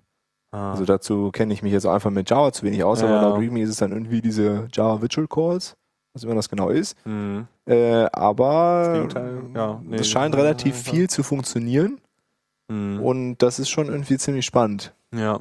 [0.51, 0.71] Ah.
[0.71, 3.07] Also dazu kenne ich mich jetzt einfach mit Java zu wenig aus, Ja.
[3.07, 5.75] aber laut README ist es dann irgendwie diese Java Virtual Calls,
[6.13, 6.95] was immer das genau ist.
[7.05, 7.47] Mhm.
[7.65, 10.03] Äh, aber Gegenteil, ja, nee.
[10.03, 11.99] scheint relativ viel zu funktionieren
[12.69, 13.01] Mhm.
[13.01, 14.93] und das ist schon irgendwie ziemlich spannend.
[15.13, 15.39] ja.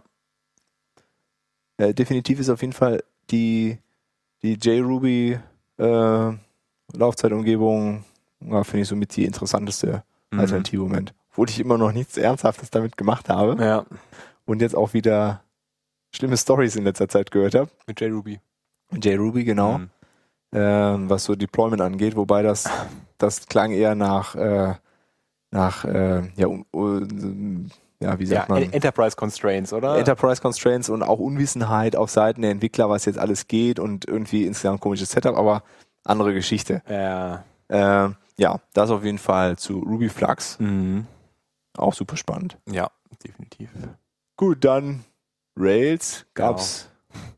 [1.79, 3.79] Äh, definitiv ist auf jeden Fall die,
[4.43, 5.38] die JRuby
[5.83, 8.05] äh, Laufzeitumgebung,
[8.40, 10.40] ja, finde ich somit die interessanteste Mhm.
[10.40, 11.14] Alternative im Moment.
[11.31, 13.85] Obwohl ich immer noch nichts Ernsthaftes damit gemacht habe Ja,
[14.47, 15.42] und jetzt auch wieder
[16.14, 17.71] schlimme Stories in letzter Zeit gehört habe.
[17.87, 18.40] mit JRuby.
[18.92, 19.79] JRuby, genau.
[19.79, 19.90] Mhm.
[20.55, 22.68] ähm, was so Deployment angeht, wobei das,
[23.18, 24.75] das klang eher nach, äh,
[25.51, 27.71] nach äh, ja, un, un,
[28.03, 28.62] ja, wie Ja, sagt man?
[28.62, 29.97] En- Enterprise Constraints, oder?
[29.99, 34.45] Enterprise Constraints und auch Unwissenheit auf Seiten der Entwickler, was jetzt alles geht und irgendwie
[34.47, 35.62] insgesamt komisches Setup, aber
[36.05, 36.83] andere Geschichte.
[36.88, 37.45] ja.
[37.69, 40.59] Äh, ja, das auf jeden Fall zu Ruby Flux.
[40.59, 41.07] Mhm.
[41.77, 42.59] Auch super spannend.
[42.71, 42.91] Ja,
[43.25, 43.71] definitiv.
[44.37, 45.05] Gut, dann
[45.57, 46.88] Rails gab's.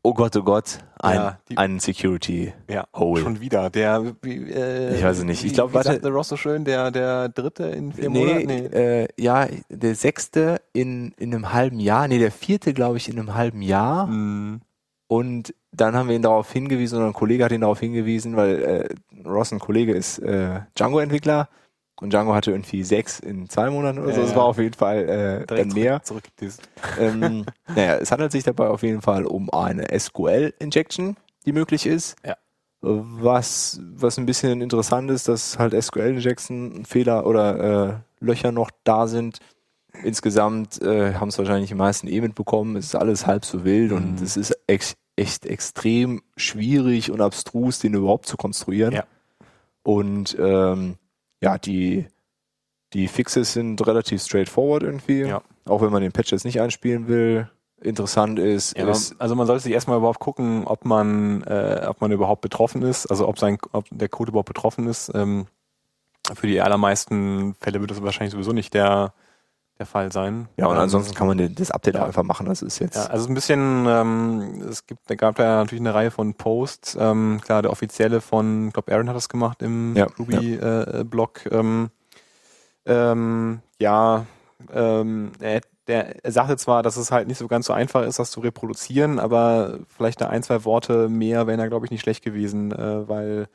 [0.03, 3.21] Oh Gott, oh Gott, ein, Ja, einen Security Ja, Hole.
[3.21, 3.69] schon wieder.
[3.69, 5.43] Der, äh, Ich weiß es nicht.
[5.43, 8.19] Ich wie- glaub, wie warte- sagte Ross so schön, der, der dritte in vier Nee,
[8.19, 8.45] Monaten?
[8.45, 8.65] Nee.
[9.03, 13.17] Äh, ja, der sechste in, in einem halben Jahr, nee, der vierte, glaube ich, in
[13.19, 14.07] einem halben Jahr.
[14.07, 14.61] Mhm.
[15.07, 18.61] Und dann haben wir ihn darauf hingewiesen, oder ein Kollege hat ihn darauf hingewiesen, weil
[18.63, 21.49] äh, Ross, ein Kollege, ist äh, Django-Entwickler
[22.01, 24.21] und Django hatte irgendwie sechs in zwei Monaten oder so.
[24.21, 24.35] Das ja.
[24.35, 26.03] war auf jeden Fall äh, dann mehr.
[26.03, 26.61] zurück, zurückgetisst.
[26.99, 32.15] ähm, naja, es handelt sich dabei auf jeden Fall um eine SQL-Injection, die möglich ist.
[32.25, 32.35] Ja.
[32.81, 39.07] Was, was ein bisschen interessant ist, dass halt SQL-Injection Fehler oder äh, Löcher noch da
[39.07, 39.39] sind.
[40.03, 42.75] Insgesamt äh, haben es wahrscheinlich die meisten eh mitbekommen.
[42.75, 44.23] Es ist alles halb so wild und Mhm.
[44.23, 48.93] es ist ex echt extrem schwierig und abstrus, den überhaupt zu konstruieren.
[48.93, 49.05] Ja.
[49.83, 50.95] Und ähm,
[51.45, 52.07] ja, die,
[52.93, 55.21] die Fixes sind relativ straightforward irgendwie.
[55.21, 55.41] Ja.
[55.65, 57.49] Auch wenn man den Patch jetzt nicht einspielen will.
[57.81, 62.01] Interessant ist, Ja, ist also man sollte sich erstmal überhaupt gucken, ob man, äh, ob
[62.01, 65.11] man überhaupt betroffen ist, also ob sein, ob der Code überhaupt betroffen ist.
[65.13, 65.45] Ähm,
[66.33, 69.13] für die allermeisten Fälle wird das wahrscheinlich sowieso nicht der,
[69.77, 70.47] der Fall sein.
[70.57, 72.01] ja, und Ähm, ansonsten kann man das Update ja.
[72.03, 72.45] auch einfach machen.
[72.45, 75.93] Das ist jetzt Ja, also ein bisschen, ähm, es gibt, da gab ja natürlich eine
[75.93, 76.97] Reihe von Posts.
[76.99, 81.41] Ähm, klar, der offizielle von, ich glaube, Aaron hat das gemacht im Ja, Ruby-Blog.
[81.51, 81.89] ähm,
[82.85, 84.25] ähm, ja,
[84.73, 88.19] ähm, er, der, er sagte zwar, dass es halt nicht so ganz so einfach ist,
[88.19, 92.01] das zu reproduzieren, aber vielleicht da ein, zwei Worte mehr wären da, glaube ich, nicht
[92.01, 93.47] schlecht gewesen, äh, weil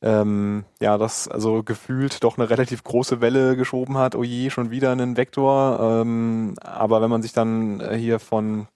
[0.00, 4.14] ähm, ja, das also gefühlt doch eine relativ große Welle geschoben hat.
[4.14, 6.02] Oh je, schon wieder einen Vektor.
[6.02, 8.68] Ähm, aber wenn man sich dann äh, hier von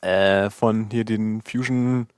[0.00, 2.08] äh, von hier den Fusion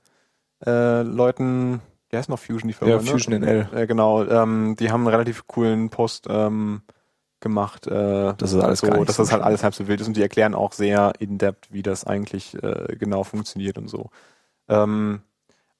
[0.65, 2.95] äh, Leuten, wie heißt noch Fusion die Firma?
[2.95, 3.09] Ja, ne?
[3.09, 3.67] Fusion NL.
[3.73, 6.83] Äh, genau, ähm, die haben einen relativ coolen Post ähm,
[7.41, 7.87] gemacht.
[7.87, 10.21] Äh, Das ist alles so, dass das halt alles halb so wild ist und die
[10.21, 14.09] erklären auch sehr in-depth, wie das eigentlich äh, genau funktioniert und so.
[14.69, 15.21] Ähm,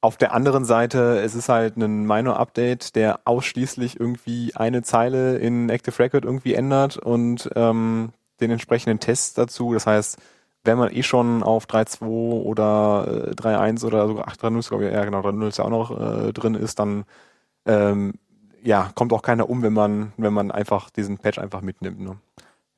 [0.02, 5.70] auf der anderen Seite, es ist halt ein Minor-Update, der ausschließlich irgendwie eine Zeile in
[5.70, 8.10] Active Record irgendwie ändert und ähm,
[8.40, 9.74] den entsprechenden Tests dazu.
[9.74, 10.18] Das heißt,
[10.64, 14.94] wenn man eh schon auf 3.2 oder äh, 3.1 oder sogar 8.3.0 ist, glaube ich,
[14.94, 17.06] ja genau, 3.0 ist ja auch noch äh, drin ist, dann
[17.66, 18.16] ähm,
[18.64, 22.00] ja, kommt auch keiner um, wenn man, wenn man einfach diesen Patch einfach mitnimmt.
[22.00, 22.18] Ne?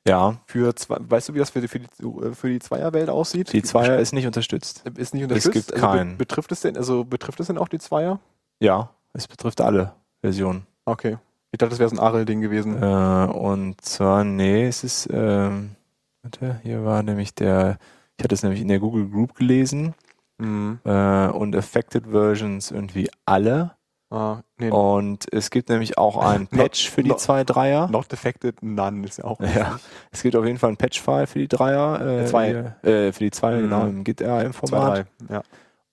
[0.08, 1.88] Ja, Für zwei, weißt du, wie das für die, für die,
[2.34, 3.54] für die Zweierwelt aussieht?
[3.54, 4.84] die Zweier ist nicht unterstützt.
[4.98, 5.70] ist nicht unterstützt.
[5.70, 6.18] gibt also, keinen.
[6.18, 8.20] betrifft es denn, also betrifft es denn auch die Zweier?
[8.60, 10.66] Ja, es betrifft alle Versionen.
[10.86, 11.18] Okay.
[11.52, 12.82] Ich dachte, das wäre so ein Arel-Ding gewesen.
[12.82, 15.76] Äh, und zwar, nee, es ist, ähm,
[16.24, 17.78] warte, hier war nämlich der,
[18.18, 19.94] ich hatte es nämlich in der Google Group gelesen
[20.39, 20.80] Mhm.
[20.84, 23.72] äh, und Affected Versions irgendwie alle.
[24.15, 27.89] Ah, nee, Und es gibt nämlich auch einen Patch für die not- 2-3er.
[27.89, 29.39] not defected, none ist ja auch.
[29.39, 29.80] Ja,
[30.12, 31.99] es gibt auf jeden Fall einen Patch-File für die Dreier.
[32.21, 32.47] Äh, Zwei.
[32.47, 32.76] hier,
[33.08, 33.62] Äh, für die Zweier, Mhm.
[33.63, 35.08] genau, im Zwei, Git-RM-Format.
[35.30, 35.41] Ja.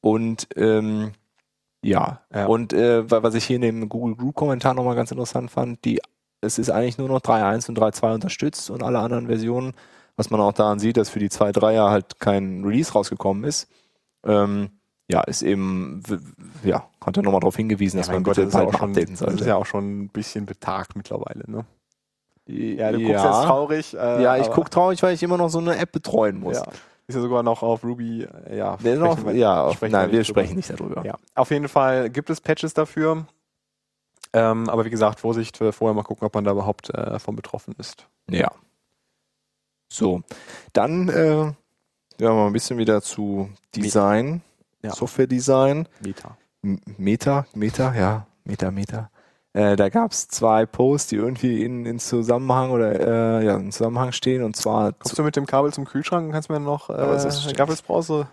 [0.02, 1.12] Und ähm,
[1.82, 2.46] ja, Ja.
[2.46, 5.82] und äh, wa- was ich hier in dem Google Group Kommentar nochmal ganz interessant fand,
[5.86, 6.00] die,
[6.42, 9.72] es ist eigentlich nur noch 3.1 und 3.2 unterstützt und alle anderen Versionen,
[10.16, 13.66] was man auch daran sieht, dass für die 2.3er halt kein Release rausgekommen ist.
[14.26, 14.70] Ähm,
[15.10, 16.02] ja, ist eben,
[16.62, 18.88] ja, hat er nochmal darauf hingewiesen, dass Ja, mein man Gott, bitte bald auch mal
[18.88, 19.44] updaten das ist sollte.
[19.46, 21.64] ja auch schon ein bisschen betagt mittlerweile, ne?
[22.46, 23.08] Ja, du ja.
[23.08, 23.94] guckst jetzt traurig.
[23.94, 26.56] Äh, ja, ich guck traurig, weil ich immer noch so eine App betreuen muss.
[26.56, 26.64] Ja.
[27.06, 28.72] Ist ja sogar noch auf Ruby, äh, ja.
[28.82, 31.04] Noch, sprechen wir- ja, auf, sprechen nein, wir nicht sprechen nicht darüber.
[31.04, 33.26] Ja, auf jeden Fall gibt es Patches dafür.
[34.32, 37.34] Ähm, aber wie gesagt, Vorsicht, äh, vorher mal gucken, ob man da überhaupt äh, von
[37.34, 38.06] betroffen ist.
[38.30, 38.50] Ja.
[39.92, 40.22] So,
[40.72, 41.52] dann äh,
[42.20, 44.42] ja, mal ein bisschen wieder zu Design,
[44.82, 44.92] Ja.
[44.92, 45.88] Software-Design.
[46.04, 46.36] Meta.
[46.62, 49.10] M- Meta, Meta, ja, Meta, Meta.
[49.52, 53.72] Äh, da gab es zwei Posts, die irgendwie in, in Zusammenhang oder äh, ja, in
[53.72, 56.88] Zusammenhang stehen und zwar Kommst du mit dem Kabel zum Kühlschrank und kannst mir noch
[56.88, 58.28] äh, eine Gaffelsbrause?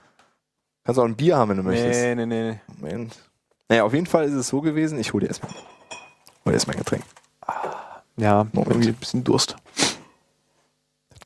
[0.84, 2.00] kannst auch ein Bier haben, wenn du möchtest.
[2.02, 2.60] Nee, nee, nee.
[2.80, 3.18] Moment.
[3.68, 5.62] Naja, auf jeden Fall ist es so gewesen, ich hole dir erstmal hol
[6.46, 7.04] dir erstmal ein Getränk.
[8.18, 8.72] Ja, Moment.
[8.72, 9.56] irgendwie ein bisschen Durst.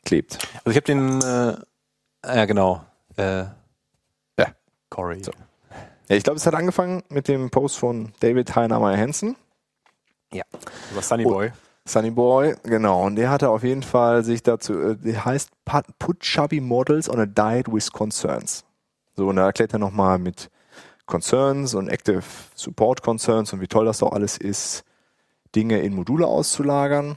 [0.06, 0.38] Klebt.
[0.64, 2.82] Also ich habe den, äh, ja genau,
[3.18, 3.44] äh.
[4.92, 5.24] Corey.
[5.24, 5.32] So.
[6.08, 9.36] Ja, ich glaube, es hat angefangen mit dem Post von David Heinemeier Hansen.
[10.92, 11.30] Über Sunny Oh.
[11.30, 11.52] Boy.
[11.86, 13.06] Sunny Boy, genau.
[13.06, 15.50] Und der hatte auf jeden Fall sich dazu, äh, der heißt
[15.98, 18.64] Put Chubby Models on a Diet with Concerns.
[19.16, 20.50] So, und da erklärt er nochmal mit
[21.06, 22.24] Concerns und Active
[22.56, 24.84] Support Concerns und wie toll das doch alles ist,
[25.56, 27.16] Dinge in Module auszulagern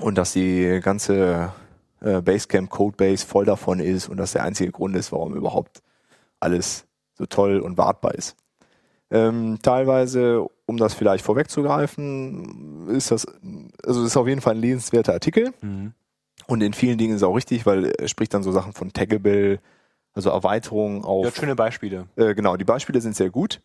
[0.00, 1.52] und dass die ganze
[2.00, 5.82] äh, Basecamp Codebase voll davon ist und das der einzige Grund ist, warum überhaupt
[6.42, 8.36] alles so toll und wartbar ist.
[9.10, 13.26] Ähm, teilweise, um das vielleicht vorwegzugreifen, ist das,
[13.84, 15.92] also es ist auf jeden Fall ein lesenswerter Artikel Mhm.
[16.46, 18.92] und in vielen Dingen ist es auch richtig, weil er spricht dann so Sachen von
[18.92, 19.58] Taggable,
[20.14, 21.26] also Erweiterungen Ja, auf.
[21.26, 22.06] hat schöne Beispiele.
[22.16, 23.60] Äh, genau, die Beispiele sind sehr gut.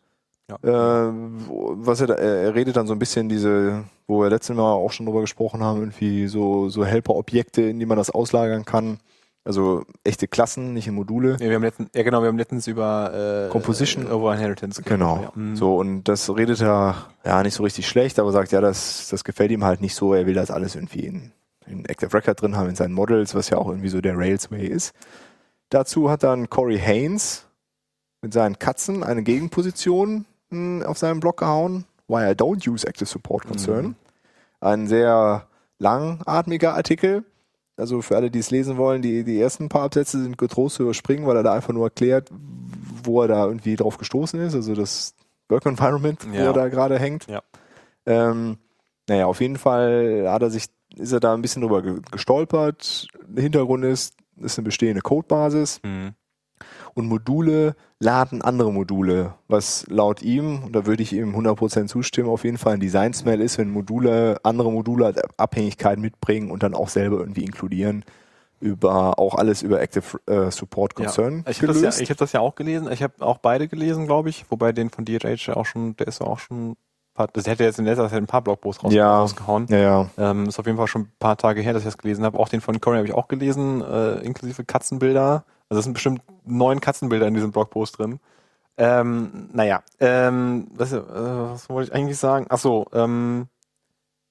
[0.50, 1.08] Ja.
[1.08, 4.56] Äh, was er, da, er er redet dann so ein bisschen diese, wo wir letztes
[4.56, 8.64] Mal auch schon drüber gesprochen haben, irgendwie so, so Helper-Objekte, in die man das auslagern
[8.66, 9.00] kann.
[9.48, 11.38] Also echte Klassen, nicht in Module.
[11.40, 14.12] Ja, wir haben letztens, ja genau, wir haben letztens über äh, Composition.
[14.12, 15.22] over Inheritance Genau.
[15.22, 15.32] Ja.
[15.36, 15.56] Mhm.
[15.56, 19.24] So, und das redet er ja nicht so richtig schlecht, aber sagt, ja, das, das
[19.24, 20.14] gefällt ihm halt nicht so.
[20.14, 21.32] Er will das alles irgendwie in,
[21.66, 24.52] in Active Record drin haben, in seinen Models, was ja auch irgendwie so der Rails
[24.52, 24.94] Way ist.
[25.70, 27.46] Dazu hat dann Corey Haynes
[28.22, 31.86] mit seinen Katzen eine Gegenposition mh, auf seinem Blog gehauen.
[32.10, 33.86] Why I don't use Active Support Concern.
[33.86, 33.96] Mhm.
[34.60, 35.48] Ein sehr
[35.80, 37.24] langatmiger Artikel.
[37.78, 40.84] Also für alle, die es lesen wollen, die, die ersten paar Absätze sind getrost zu
[40.84, 42.30] überspringen, weil er da einfach nur erklärt,
[43.04, 44.56] wo er da irgendwie drauf gestoßen ist.
[44.56, 45.14] Also das
[45.50, 46.46] Work Environment, wo Ja.
[46.46, 47.28] er da gerade hängt.
[47.28, 47.42] Ja.
[48.06, 48.58] Ähm,
[49.08, 53.08] naja, auf jeden Fall hat er sich, ist er da ein bisschen drüber ge- gestolpert.
[53.28, 56.14] Der Hintergrund ist, ist eine bestehende Codebasis Mhm.
[56.98, 62.30] Und Module laden andere Module, was laut ihm, und da würde ich ihm 100% zustimmen,
[62.30, 66.74] auf jeden Fall ein Design-Smell ist, wenn Module, andere Module als Abhängigkeit mitbringen und dann
[66.74, 68.04] auch selber irgendwie inkludieren,
[68.60, 72.32] über, auch alles über Active äh, Support Concern Ich habe das, ja, ich hab das
[72.32, 72.92] ja auch gelesen.
[72.92, 74.46] Ich habe auch beide gelesen, glaube ich.
[74.50, 76.76] Wobei den von DHH auch schon, der ist ja auch schon, ein
[77.14, 79.20] paar, das hätte jetzt in letzter Zeit ein paar Blogposts raus, Ja.
[79.20, 79.68] rausgehauen.
[79.70, 80.10] ja, ja.
[80.18, 82.40] Ähm, ist auf jeden Fall schon ein paar Tage her, dass ich das gelesen habe.
[82.40, 85.46] Auch den von Corey habe ich auch gelesen, äh, inklusive Katzenbilder.
[85.70, 88.20] Also es sind bestimmt neun Katzenbilder in diesem Blogpost drin.
[88.78, 92.46] Ähm, naja, ähm, was, äh, was wollte ich eigentlich sagen?
[92.50, 93.48] Ach so, ähm,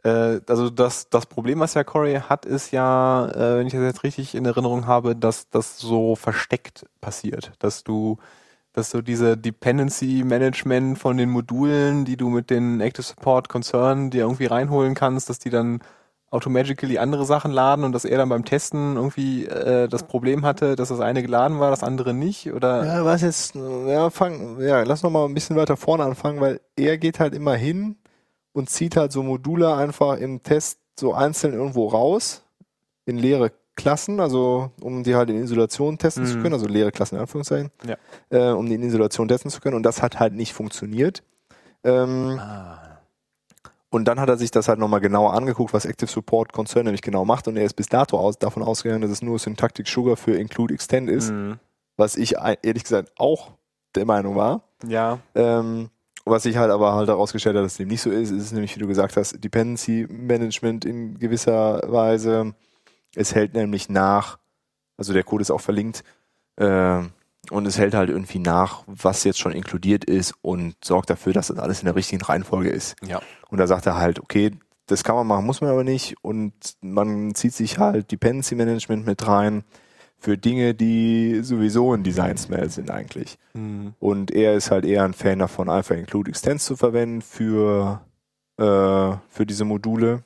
[0.04, 3.82] äh, also das, das Problem, was ja Corey hat, ist ja, äh, wenn ich das
[3.82, 8.18] jetzt richtig in Erinnerung habe, dass das so versteckt passiert, dass du
[8.76, 14.10] dass so diese Dependency Management von den Modulen, die du mit den Active Support Concern
[14.10, 15.80] dir irgendwie reinholen kannst, dass die dann
[16.36, 20.76] automatically andere Sachen laden und dass er dann beim Testen irgendwie äh, das Problem hatte,
[20.76, 24.82] dass das eine geladen war, das andere nicht oder Ja, was jetzt, ja, fang, ja,
[24.84, 27.96] lass noch mal ein bisschen weiter vorne anfangen, weil er geht halt immer hin
[28.52, 32.42] und zieht halt so Module einfach im Test so einzeln irgendwo raus
[33.04, 36.42] in leere Klassen, also um die halt in Isolation testen zu Mhm.
[36.42, 37.96] können, also leere Klassen in Anführungszeichen, Ja.
[38.30, 41.22] äh, um die in Isolation testen zu können und das hat halt nicht funktioniert.
[41.84, 42.95] Ähm, ah,
[43.96, 47.00] und dann hat er sich das halt nochmal genauer angeguckt, was Active Support Concern nämlich
[47.00, 50.16] genau macht und er ist bis dato aus, davon ausgegangen, dass es nur Syntactic Sugar
[50.16, 51.58] für Include Extend ist, mhm.
[51.96, 53.52] was ich ehrlich gesagt auch
[53.94, 54.64] der Meinung war.
[54.86, 55.88] ja, Ähm,
[56.26, 58.74] was sich halt aber halt herausgestellt hat, dass es dem nicht so ist, ist nämlich,
[58.76, 62.54] wie du gesagt hast, Dependency Management in gewisser Weise.
[63.14, 64.38] Es hält nämlich nach,
[64.98, 66.04] also der Code ist auch verlinkt,
[66.56, 67.00] äh,
[67.50, 71.48] und es hält halt irgendwie nach, was jetzt schon inkludiert ist und sorgt dafür, dass
[71.48, 72.96] das alles in der richtigen Reihenfolge ist.
[73.06, 74.52] ja, Und da sagt er halt, okay,
[74.86, 76.16] das kann man machen, muss man aber nicht.
[76.22, 79.64] Und man zieht sich halt Dependency Management mit rein
[80.18, 83.38] für Dinge, die sowieso ein Design Smell sind eigentlich.
[83.54, 83.94] mhm.
[84.00, 88.00] Und er ist halt eher ein Fan davon, einfach Include Extends zu verwenden für,
[88.56, 88.62] äh,
[89.28, 90.22] für diese Module.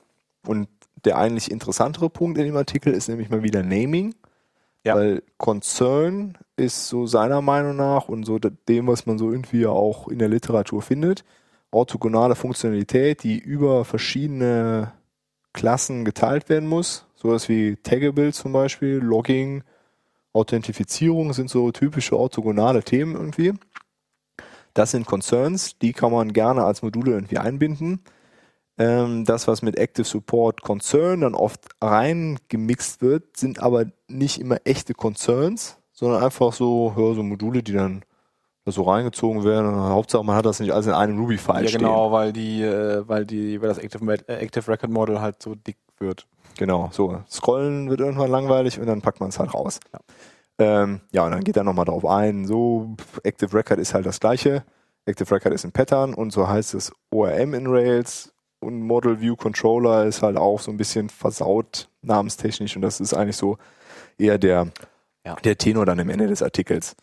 [0.46, 0.68] Und
[1.04, 4.14] der eigentlich interessantere Punkt in dem Artikel ist nämlich mal wieder Naming.
[4.85, 4.94] Ja.
[4.94, 10.09] Weil Concern ist so seiner Meinung nach und so dem, was man so irgendwie auch
[10.09, 11.25] in der Literatur findet,
[11.70, 14.92] orthogonale Funktionalität, die über verschiedene
[15.53, 17.07] Klassen geteilt werden muss.
[17.16, 19.64] Sowas wie Taggable zum Beispiel, Logging,
[20.33, 23.55] Authentifizierung sind so typische orthogonale Themen irgendwie.
[24.75, 28.01] Das sind Concerns, die kann man gerne als Module irgendwie einbinden.
[28.79, 34.59] Ähm, das, was mit Active Support Concern dann oft reingemixt wird, sind aber nicht immer
[34.64, 38.03] echte Concerns, sondern einfach so, ja, so Module, die dann
[38.65, 39.71] so reingezogen werden.
[39.75, 41.81] Hauptsache, man hat das nicht alles in einem Ruby-File Ja, stehen.
[41.81, 45.55] genau, weil die, äh, weil die, weil das Active, äh, Active Record Model halt so
[45.55, 46.27] dick wird.
[46.57, 47.21] Genau, so.
[47.29, 49.79] Scrollen wird irgendwann langweilig und dann packt man es halt raus.
[49.93, 50.01] Ja.
[50.59, 54.21] Ähm, ja, und dann geht er nochmal drauf ein, so, Active Record ist halt das
[54.21, 54.65] gleiche.
[55.05, 59.37] Active Record ist ein Pattern und so heißt es ORM in Rails und Model View
[59.37, 63.59] Controller ist halt auch so ein bisschen versaut namenstechnisch und das ist eigentlich so
[64.19, 64.69] eher der,
[65.31, 65.37] Ja.
[65.37, 66.97] der Tenor dann am Ende des Artikels.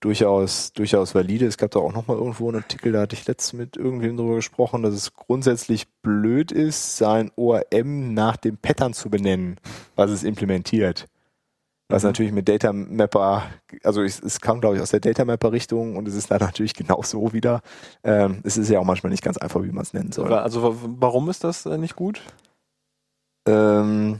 [0.00, 1.46] Durchaus, durchaus valide.
[1.46, 4.34] Es gab da auch nochmal irgendwo einen Artikel, da hatte ich letztens mit irgendwem drüber
[4.36, 9.60] gesprochen, dass es grundsätzlich blöd ist, sein ORM nach dem Pattern zu benennen,
[9.94, 11.06] was es implementiert.
[11.88, 12.08] Was Mhm.
[12.08, 13.44] natürlich mit Data Mapper,
[13.84, 16.38] also es, es kam glaube ich aus der Data Mapper Richtung und es ist da
[16.40, 17.60] natürlich genau so wieder.
[18.02, 20.32] Ähm, es ist ja auch manchmal nicht ganz einfach, wie man es nennen soll.
[20.32, 22.22] Also wa- warum ist das äh, nicht gut?
[23.46, 24.18] Ähm,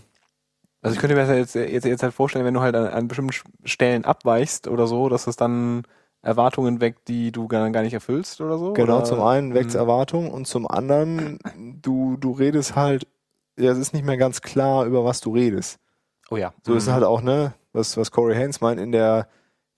[0.83, 3.09] Also ich könnte mir das jetzt, jetzt, jetzt halt vorstellen, wenn du halt an, an
[3.09, 3.33] bestimmten
[3.65, 5.85] Stellen abweichst oder so, dass es dann
[6.23, 8.73] Erwartungen weckt, die du gar, gar nicht erfüllst oder so?
[8.73, 9.05] genau, oder?
[9.05, 9.79] zum einen weckt Mhm.
[9.79, 11.39] Erwartung und zum anderen,
[11.83, 13.07] du, du redest halt,
[13.59, 15.79] ja, es ist nicht mehr ganz klar, über was du redest.
[16.31, 16.53] Oh ja.
[16.67, 19.29] So ist es halt auch, ne, was, was Corey Haynes meint, in der,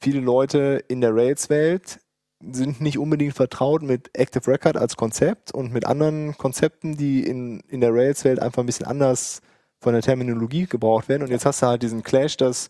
[0.00, 2.00] viele Leute in der Rails-Welt
[2.40, 7.60] sind nicht unbedingt vertraut mit Active Record als Konzept und mit anderen Konzepten, die in,
[7.68, 9.40] in der Rails-Welt einfach ein bisschen anders
[9.84, 11.22] von der Terminologie gebraucht werden.
[11.22, 12.68] Und jetzt hast du halt diesen Clash, dass,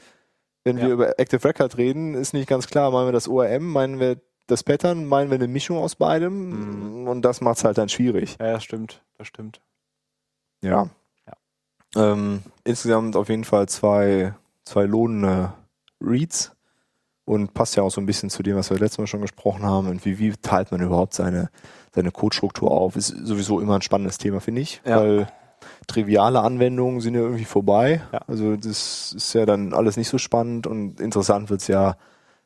[0.65, 0.93] wenn wir Ja.
[0.95, 4.63] über Active Record reden, ist nicht ganz klar, meinen wir das ORM, meinen wir das
[4.63, 7.09] Pattern, meinen wir eine Mischung aus beidem Mhm.
[7.09, 8.37] und das macht es halt dann schwierig.
[8.39, 9.61] Ja, das stimmt, das stimmt.
[10.61, 10.89] Ja.
[11.97, 15.53] Ähm, insgesamt auf jeden Fall zwei, zwei lohnende
[16.01, 16.51] Reads
[17.25, 19.63] und passt ja auch so ein bisschen zu dem, was wir letztes Mal schon gesprochen
[19.65, 19.89] haben.
[19.89, 21.51] Und wie, wie teilt man überhaupt seine,
[21.95, 22.97] seine Codestruktur auf?
[22.97, 24.97] Ist sowieso immer ein spannendes Thema, finde ich, Ja.
[25.01, 25.29] weil
[25.87, 28.03] triviale Anwendungen sind ja irgendwie vorbei.
[28.13, 28.21] Ja.
[28.27, 31.97] Also das ist ja dann alles nicht so spannend und interessant wird's ja,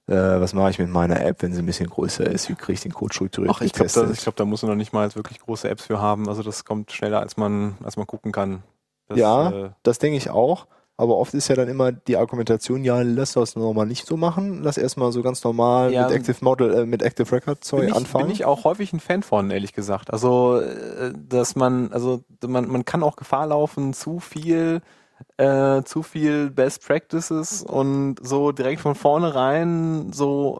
[0.06, 2.48] äh, was mache ich mit meiner App, wenn sie ein bisschen größer ist?
[2.48, 4.70] Wie kriege ich den Code strukturiert Ach, ich glaube, da, ich glaub, da muss man
[4.70, 6.28] noch nicht mal wirklich große Apps für haben.
[6.28, 8.62] Also das kommt schneller, als man, als man gucken kann.
[9.08, 9.50] Das, Ja.
[9.50, 10.66] Äh, Das denke ich auch.
[11.00, 14.64] Aber oft ist ja dann immer die Argumentation, ja, lass das normal nicht so machen.
[14.64, 17.88] Lass erstmal so ganz normal Ja, mit Active Model, äh, mit Active Record Zeug bin,
[17.90, 18.26] ich, anfangen.
[18.26, 20.12] bin ich auch häufig ein Fan von, ehrlich gesagt.
[20.12, 24.82] Also, äh, dass man, also man, man kann auch Gefahr laufen, zu viel,
[25.36, 30.58] äh, zu viel Best Practices und so direkt von vornherein so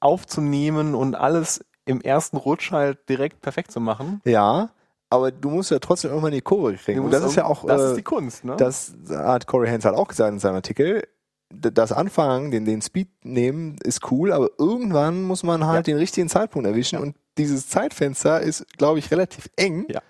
[0.00, 4.20] aufzunehmen und alles im ersten Rutsch halt direkt perfekt zu machen.
[4.24, 4.70] ja,
[5.12, 7.00] aber du musst ja trotzdem irgendwann die Kurve kriegen.
[7.00, 8.56] Und das ist ja auch, das äh, ist die Kunst, ne?
[8.56, 11.06] das hat Corey Haynes halt auch gesagt in seinem Artikel.
[11.54, 16.30] Das Anfangen, den, den Speed nehmen, ist cool, aber irgendwann muss man halt den richtigen
[16.30, 19.86] Zeitpunkt erwischen und dieses Zeitfenster ist, glaube ich, relativ eng.
[19.90, 20.00] Ja.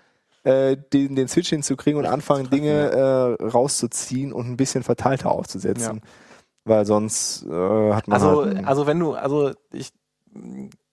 [0.45, 6.01] Äh, den, den Switch hinzukriegen und anfangen, Dinge äh, rauszuziehen und ein bisschen verteilter aufzusetzen.
[6.65, 9.91] Weil sonst äh, hat man Also, halt, also wenn du, also ich,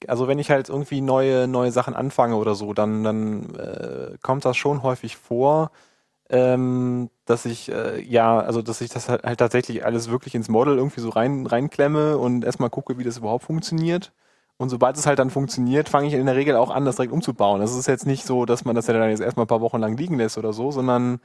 [0.09, 4.45] also wenn ich halt irgendwie neue, neue Sachen anfange oder so, dann, dann äh, kommt
[4.45, 5.71] das schon häufig vor,
[6.31, 10.49] ähm, dass ich, äh, ja, also dass ich das halt, halt tatsächlich alles wirklich ins
[10.49, 14.13] Model irgendwie so rein, reinklemme und erstmal gucke, wie das überhaupt funktioniert.
[14.57, 17.13] Und sobald es halt dann funktioniert, fange ich in der Regel auch an, das direkt
[17.15, 17.61] umzubauen.
[17.61, 19.79] Das ist jetzt nicht so, dass man das ja dann jetzt erstmal ein paar Wochen
[19.81, 21.21] lang liegen lässt oder so, sondern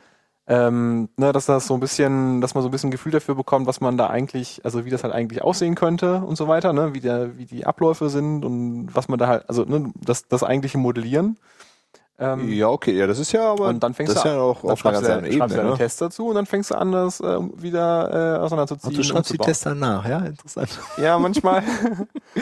[0.47, 3.65] ähm, ne, dass das so ein bisschen, dass man so ein bisschen Gefühl dafür bekommt,
[3.67, 6.93] was man da eigentlich, also wie das halt eigentlich aussehen könnte und so weiter, ne,
[6.93, 10.43] wie der, wie die Abläufe sind und was man da halt, also ne, das, das
[10.43, 11.37] eigentliche Modellieren.
[12.17, 14.39] Ähm, ja, okay, ja, das ist ja aber und dann fängst das du ist ja
[14.41, 15.57] auch auf einer schreibst ganz du, anderen dann, schreibst du Ebene.
[15.57, 15.77] deine Ne?
[15.77, 18.89] Tests dazu und dann fängst du an, das äh, wieder äh, auseinanderzuziehen.
[18.89, 19.37] Und du schreibst die.
[19.37, 20.79] Tests dann nach, ja, interessant.
[20.97, 21.63] Ja, manchmal.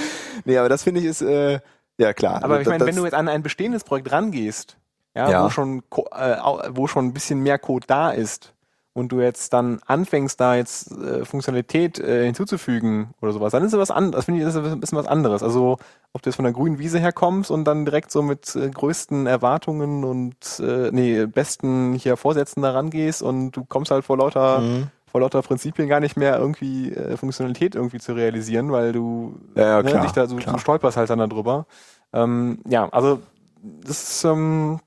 [0.46, 1.60] Nee, aber das finde ich ist, äh,
[1.98, 2.44] ja klar.
[2.44, 4.78] Aber ich Das- meine, wenn du jetzt an ein bestehendes Projekt rangehst,
[5.16, 5.46] ja, Ja.
[5.46, 5.84] Wo, schon,
[6.16, 6.38] äh,
[6.72, 8.54] wo schon ein bisschen mehr Code da ist
[8.96, 13.72] und du jetzt dann anfängst, da jetzt äh, Funktionalität äh, hinzuzufügen oder sowas, dann ist
[13.74, 14.18] das was anderes.
[14.18, 15.42] Das finde ich, ist ein bisschen was anderes.
[15.44, 15.78] Also
[16.14, 19.26] ob du jetzt von der grünen Wiese herkommst und dann direkt so mit äh, größten
[19.26, 24.62] Erwartungen und äh, nee, besten hier Vorsätzen da rangehst und du kommst halt vor lauter
[24.62, 24.88] Mhm.
[25.06, 29.64] vor lauter Prinzipien gar nicht mehr irgendwie äh, Funktionalität irgendwie zu realisieren, weil du Ja,
[29.64, 30.56] ja, ne, klar, dich da so, klar.
[30.56, 31.66] du stolperst halt dann darüber.
[32.14, 33.20] Ähm, ja, also
[33.62, 34.80] das ist ähm,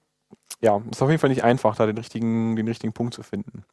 [0.60, 3.64] ja ist auf jeden Fall nicht einfach, da den richtigen den richtigen Punkt zu finden.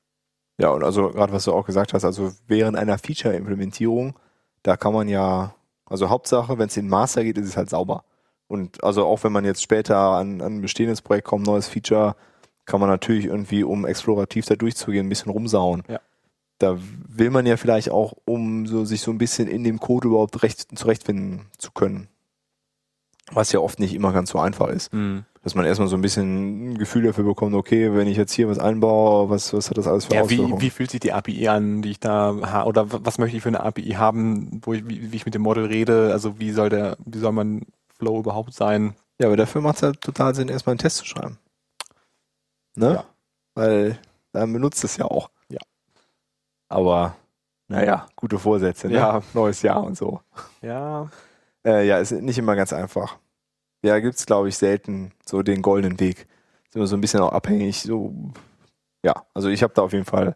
[0.57, 4.19] Ja, und also gerade was du auch gesagt hast, also während einer Feature-Implementierung,
[4.61, 8.03] da kann man ja, also Hauptsache, wenn es in Master geht, ist es halt sauber.
[8.47, 12.15] Und also auch wenn man jetzt später an, an ein bestehendes Projekt kommt, neues Feature,
[12.65, 15.84] kann man natürlich irgendwie, um explorativ da durchzugehen, ein bisschen rumsauen.
[15.88, 15.99] Ja.
[16.59, 16.77] Da
[17.07, 20.43] will man ja vielleicht auch, um so sich so ein bisschen in dem Code überhaupt
[20.43, 22.07] recht, zurechtfinden zu können.
[23.32, 24.93] Was ja oft nicht immer ganz so einfach ist.
[24.93, 25.26] Mhm.
[25.43, 28.47] Dass man erstmal so ein bisschen ein Gefühl dafür bekommt, okay, wenn ich jetzt hier
[28.47, 30.57] was einbaue, was, was hat das alles für Ja, Auswirkungen?
[30.61, 33.43] wie, wie fühlt sich die API an, die ich da ha oder was möchte ich
[33.43, 36.51] für eine API haben, wo ich, wie, wie ich mit dem Model rede, also wie
[36.51, 37.65] soll der, wie soll mein
[37.97, 38.95] Flow überhaupt sein?
[39.19, 41.38] Ja, aber dafür macht es halt total Sinn, erstmal einen Test zu schreiben.
[42.76, 42.93] Ne?
[42.93, 43.05] Ja.
[43.55, 43.99] Weil
[44.32, 45.30] dann benutzt es ja auch.
[45.49, 45.59] Ja.
[46.69, 47.15] Aber,
[47.67, 48.95] naja, gute Vorsätze, ne?
[48.95, 49.21] Ja.
[49.34, 50.21] Neues Jahr und so.
[50.61, 51.09] Ja,
[51.66, 53.18] Äh, ja, ist nicht immer ganz einfach.
[53.84, 56.28] Ja, gibt's glaube ich, selten so den goldenen Weg.
[56.70, 58.14] Ist immer so ein bisschen auch abhängig, so,
[59.03, 60.36] ja, also ich habe da auf jeden Fall,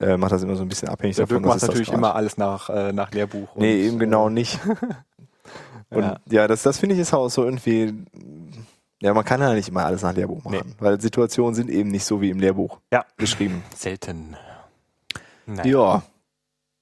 [0.00, 2.36] äh, macht das immer so ein bisschen abhängig der davon, ist das natürlich immer alles
[2.36, 3.54] nach, äh, nach Lehrbuch.
[3.54, 4.60] und, Nee, eben genau äh, nicht.
[5.90, 6.16] Und Ja.
[6.28, 7.94] ja, das, das finde ich ist auch so irgendwie,
[9.00, 12.04] ja, man kann ja nicht immer alles nach Lehrbuch machen, weil Situationen sind eben nicht
[12.04, 13.04] so wie im Lehrbuch Ja.
[13.16, 13.62] geschrieben.
[13.74, 14.36] Selten.
[15.46, 16.02] Ja.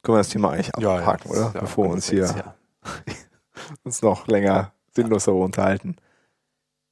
[0.02, 1.52] Können wir das Thema eigentlich abhaken, ja, oder?
[1.54, 2.54] ja, Bevor wir uns hier ja.
[3.84, 5.96] uns noch länger sinnlos darüber unterhalten.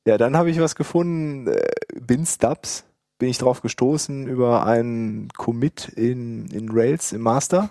[0.07, 1.71] Ja, dann habe ich was gefunden, äh,
[2.01, 2.85] Bin Stubs,
[3.19, 7.71] bin ich drauf gestoßen über einen Commit in, in Rails im Master.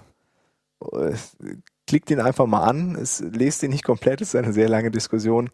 [0.93, 1.15] Äh,
[1.87, 4.91] Klickt den einfach mal an, es lest den nicht komplett, es ist eine sehr lange
[4.91, 5.49] Diskussion.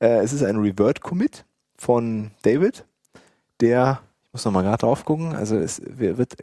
[0.00, 1.44] Äh, es ist ein Revert-Commit
[1.76, 2.84] von David,
[3.60, 6.34] der, ich muss nochmal gerade drauf gucken, also es wird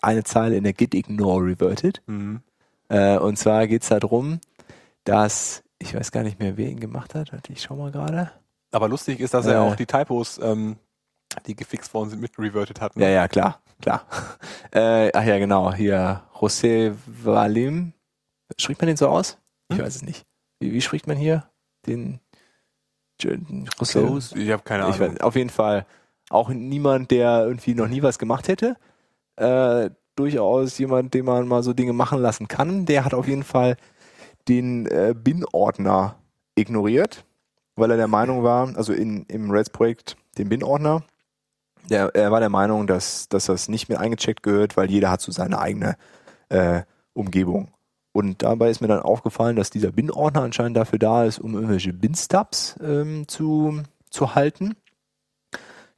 [0.00, 2.00] eine Zeile in der Git Ignore reverted.
[2.06, 2.40] Mhm.
[2.88, 4.40] Äh, und zwar geht es darum,
[5.04, 7.32] dass, ich weiß gar nicht mehr, wer ihn gemacht hat.
[7.32, 8.30] Warte, ich schau mal gerade.
[8.72, 9.52] Aber lustig ist, dass Äh.
[9.52, 10.76] er auch die Typos, ähm,
[11.46, 12.96] die gefixt worden sind, mit reverted hat.
[12.96, 13.04] ne?
[13.04, 14.06] Ja, ja, klar, klar.
[14.72, 17.92] Äh, ach ja, genau, hier, José Valim.
[18.58, 19.38] Spricht man den so aus?
[19.70, 19.84] Ich Hm?
[19.84, 20.26] weiß es nicht.
[20.60, 21.48] Wie, wie spricht man hier?
[21.86, 22.20] Den
[23.22, 24.36] José?
[24.36, 24.98] Ich habe keine Ahnung.
[24.98, 25.86] weiß, auf jeden Fall
[26.30, 28.76] auch niemand, der irgendwie noch nie was gemacht hätte.
[29.36, 32.86] Äh, durchaus jemand, den man mal so Dinge machen lassen kann.
[32.86, 33.76] Der hat auf jeden Fall
[34.48, 36.16] den äh, Bin-Ordner
[36.54, 37.24] ignoriert,
[37.74, 41.02] weil er der Meinung war, also in, im Rails-Projekt den Bin-Ordner,
[41.88, 45.20] der, er war der Meinung, dass, dass das nicht mehr eingecheckt gehört, weil jeder hat
[45.20, 45.96] so seine eigene
[46.48, 46.82] äh,
[47.12, 47.68] Umgebung.
[48.12, 51.92] Und dabei ist mir dann aufgefallen, dass dieser Bin-Ordner anscheinend dafür da ist, um irgendwelche
[51.92, 54.74] Bin-Stubs ähm, zu, zu halten,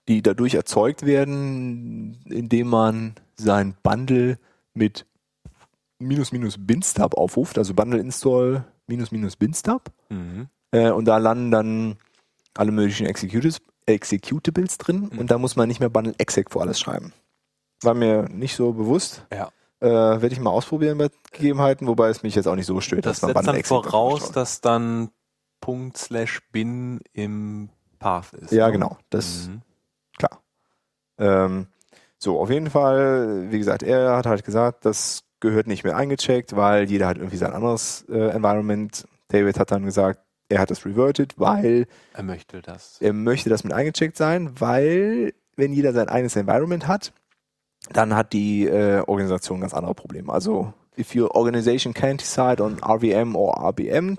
[0.08, 4.38] die dadurch erzeugt werden, indem man sein Bundle
[4.74, 5.06] mit
[5.98, 9.90] minus minus Bin-Stub aufruft, also Bundle install minus minus Bin-Stub.
[10.08, 10.48] Mhm.
[10.70, 11.96] Äh, und da landen dann
[12.56, 15.18] alle möglichen Executables, Executables drin Mhm.
[15.18, 17.12] und da muss man nicht mehr Bundle exec vor alles schreiben.
[17.82, 19.26] War mir nicht so bewusst.
[19.32, 19.50] Ja.
[19.80, 23.06] Äh, Werde ich mal ausprobieren bei Gegebenheiten, wobei es mich jetzt auch nicht so stört,
[23.06, 25.10] Das dass man setzt Bundle dann exec voraus, drauf dass dann
[25.60, 27.68] Punkt slash bin im
[27.98, 28.52] Path ist.
[28.52, 28.72] Ja, ne?
[28.72, 28.98] genau.
[29.10, 29.62] Das Mhm.
[30.18, 30.42] klar.
[31.18, 31.66] Ähm,
[32.18, 36.56] so, auf jeden Fall, wie gesagt, er hat halt gesagt, das gehört nicht mehr eingecheckt,
[36.56, 39.06] weil jeder hat irgendwie sein anderes äh, Environment.
[39.28, 42.96] David hat dann gesagt, er hat das reverted, weil Er möchte das.
[43.00, 47.12] er möchte das mit eingecheckt sein, weil wenn jeder sein eigenes Environment hat,
[47.92, 50.32] dann hat die äh, Organisation ganz andere Probleme.
[50.32, 54.16] Also, if your organization can't decide on RVM or RBM,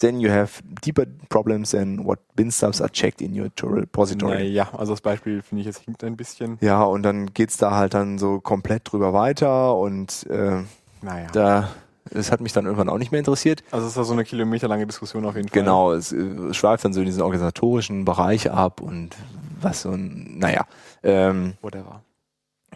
[0.00, 4.34] then you have deeper problems than what bin stubs are checked in your repository.
[4.34, 6.58] Naja, also das Beispiel finde ich jetzt hinkt ein bisschen.
[6.60, 10.62] Ja, und dann geht's da halt dann so komplett drüber weiter und äh,
[11.02, 11.26] Naja.
[11.32, 11.68] da,
[12.10, 13.62] das hat mich dann irgendwann auch nicht mehr interessiert.
[13.70, 15.60] Also es ist ja so eine kilometerlange Diskussion auf jeden Fall.
[15.60, 19.16] Genau, es äh, schweift dann so in diesen organisatorischen Bereich ab und
[19.60, 20.66] was so ein, naja,
[21.02, 22.02] ähm, Whatever.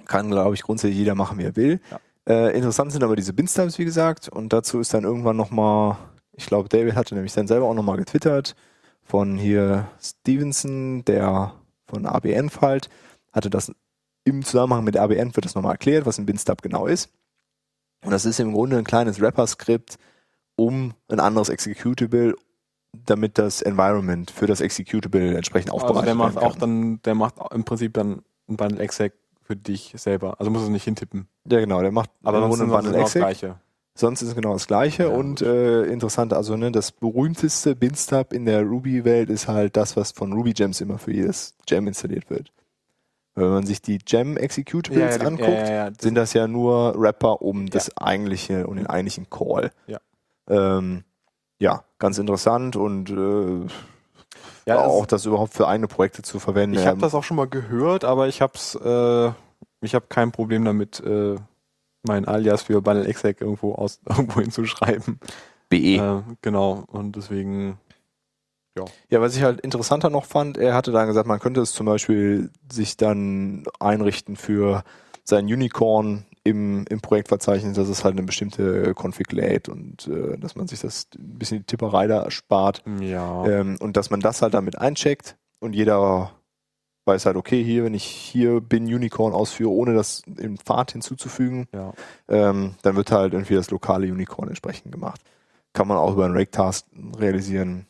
[0.07, 1.81] kann, glaube ich, grundsätzlich jeder machen, wie er will.
[1.91, 1.99] Ja.
[2.25, 5.97] Äh, interessant sind aber diese Bin-Stubs, wie gesagt, und dazu ist dann irgendwann nochmal,
[6.33, 8.55] ich glaube, David hatte nämlich dann selber auch nochmal getwittert
[9.03, 11.55] von hier Stevenson, der
[11.87, 12.89] von ABN halt,
[13.33, 13.72] hatte das
[14.24, 17.11] im Zusammenhang mit ABN wird das nochmal erklärt, was ein Bin-Stub genau ist.
[18.05, 19.99] Und das ist im Grunde ein kleines Wrapper-Skript
[20.57, 22.35] um ein anderes Executable,
[22.93, 27.35] damit das Environment für das Executable entsprechend Also aufbereitet der macht auch dann, der macht
[27.53, 30.39] im Prinzip dann ein Bundle exec für dich selber.
[30.39, 31.26] Also muss es nicht hintippen.
[31.49, 33.22] Ja, genau, der macht Aber im Grunde ein Bundle genau Exec.
[33.22, 33.61] Gleiche.
[33.95, 38.32] Sonst ist es genau das Gleiche Ja, und äh, interessant, also ne, das berühmteste Bin-Stub
[38.32, 42.53] in der Ruby-Welt ist halt das, was von Ruby-Gems immer für jedes Gem installiert wird.
[43.34, 45.90] Wenn man sich die Gem-Executables anguckt, ja, ja, ja.
[45.99, 49.72] sind das ja nur Wrapper um das eigentliche und den eigentlichen Call.
[49.86, 49.99] Ja.
[50.49, 51.05] Ähm,
[51.59, 53.66] ja, ganz interessant und äh,
[54.66, 56.76] ja, das- auch das überhaupt für eigene Projekte zu verwenden.
[56.78, 59.30] Ich habe das auch schon mal gehört, aber ich hab's, äh,
[59.80, 61.36] ich habe kein Problem damit, äh,
[62.03, 65.19] mein Alias für Bundle exec irgendwo aus irgendwo hinzuschreiben.
[65.69, 65.97] BE.
[65.97, 66.85] Äh, genau.
[66.89, 67.79] Und deswegen,
[69.11, 71.87] Ja, was ich halt interessanter noch fand, er hatte dann gesagt, man könnte es zum
[71.87, 74.83] Beispiel sich dann einrichten für
[75.25, 80.57] sein Unicorn im, im Projektverzeichnis, dass es halt eine bestimmte Config lädt und äh, dass
[80.57, 82.83] man sich das ein bisschen die Tipperei da erspart.
[83.01, 83.47] Ja.
[83.47, 86.33] Ähm, und dass man das halt damit eincheckt und jeder
[87.05, 91.67] weiß halt, okay, hier, wenn ich hier bin Unicorn ausführe, ohne das im Pfad hinzuzufügen,
[91.73, 91.93] ja.
[92.29, 95.21] ähm, dann wird halt irgendwie das lokale Unicorn entsprechend gemacht.
[95.73, 96.87] Kann man auch über einen Rake-Task
[97.19, 97.87] realisieren.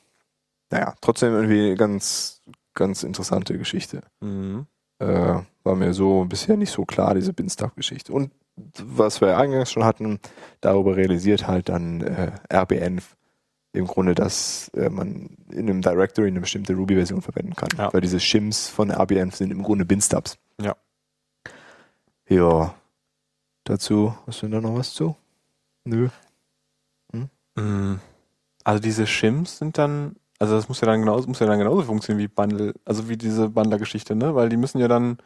[0.71, 2.43] Naja, trotzdem irgendwie ganz,
[2.75, 4.03] ganz interessante Geschichte.
[4.21, 4.67] Mhm.
[4.99, 8.13] Äh, war mir so bisher nicht so klar, diese Binstuff-Geschichte.
[8.13, 8.31] Und
[8.79, 10.21] was wir eingangs schon hatten,
[10.61, 13.01] darüber realisiert halt dann äh, RBN
[13.73, 17.70] im Grunde, dass äh, man in einem Directory eine bestimmte Ruby-Version verwenden kann.
[17.79, 17.93] Ja.
[17.93, 20.37] Weil diese Shims von RBN sind im Grunde Binstubs.
[20.61, 20.77] Ja.
[22.29, 22.75] Ja.
[23.64, 25.16] Dazu, hast du da noch was zu?
[25.85, 26.09] Nö.
[27.55, 28.01] Mhm.
[28.64, 31.83] Also diese Shims sind dann, also das muss ja dann genauso, muss ja dann genauso
[31.83, 34.35] funktionieren wie Bundle, also wie diese Bundler-Geschichte, ne?
[34.35, 35.18] Weil die müssen ja dann,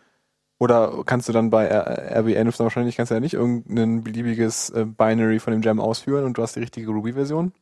[0.59, 4.71] oder kannst du dann bei R- RBNF dann wahrscheinlich, kannst du ja nicht irgendein beliebiges
[4.71, 7.53] äh, Binary von dem Gem ausführen und du hast die richtige Ruby-Version?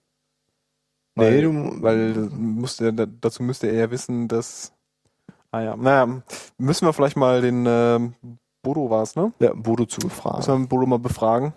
[1.16, 4.72] Nee, Weil, du- weil musste, da- dazu müsste er ja wissen, dass,
[5.52, 6.22] ah ja, naja,
[6.58, 8.14] müssen wir vielleicht mal den, ähm,
[8.62, 9.32] Bodo war's, ne?
[9.40, 11.52] Ja, Bodo zu Müssen befragen, wir Bodo mal befragen,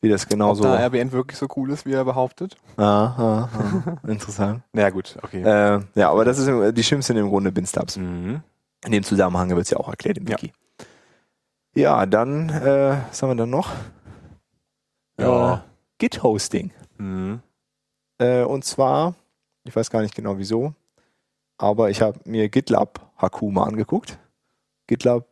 [0.00, 0.62] wie das genau ob so.
[0.62, 2.56] da RBN wirklich so cool ist, wie er behauptet.
[2.76, 3.96] Ah, ah, ah.
[4.08, 4.62] Interessant.
[4.72, 5.42] Naja, gut, okay.
[5.42, 7.96] Äh, ja, aber das ist die Shims sind im Grunde Binstubs.
[7.98, 8.40] Mhm.
[8.86, 10.36] In dem Zusammenhang wird es ja auch erklärt im Ja.
[10.40, 10.52] Wiki.
[11.74, 13.70] Ja, dann, äh, was haben wir dann noch?
[15.18, 15.54] Ja.
[15.54, 15.58] Äh,
[15.98, 16.70] Git-Hosting.
[16.98, 17.40] Mhm.
[18.18, 19.14] Äh, und zwar,
[19.64, 20.74] ich weiß gar nicht genau wieso,
[21.58, 24.18] aber ich habe mir GitLab HQ mal angeguckt.
[24.86, 25.26] GitLab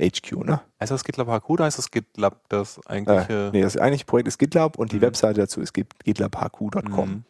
[0.00, 0.60] HQ, ne?
[0.80, 3.48] Heißt das GitLab HQ oder heißt das GitLab das eigentliche?
[3.48, 5.02] Äh, nee, das eigentliche Projekt ist GitLab und die Mhm.
[5.02, 7.08] Webseite dazu ist git- gitlabhq.com.
[7.08, 7.24] Mhm.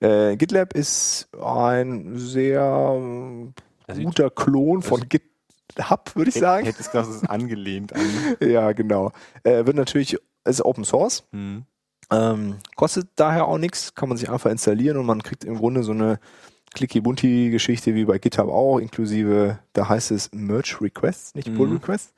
[0.00, 2.98] Äh, GitLab ist ein sehr
[3.86, 6.66] Das sieht- guter Klon von GitHub, würde ich sagen.
[6.66, 8.00] Hätte es gesagt, es ist angelehnt an.
[8.40, 9.12] ja, genau.
[9.42, 11.64] Äh, wird natürlich, ist Open Source, Mhm.
[12.10, 15.82] Ähm, kostet daher auch nichts, kann man sich einfach installieren und man kriegt im Grunde
[15.82, 16.18] so eine
[16.74, 21.74] Clicky-Bunty-Geschichte wie bei GitHub auch, inklusive, da heißt es Merge Requests, nicht Pull Mhm.
[21.74, 22.14] Requests.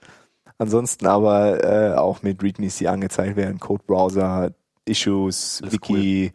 [0.59, 4.53] Ansonsten aber äh, auch mit Readmes, die angezeigt werden, Code-Browser,
[4.85, 6.33] Issues, Alles Wiki,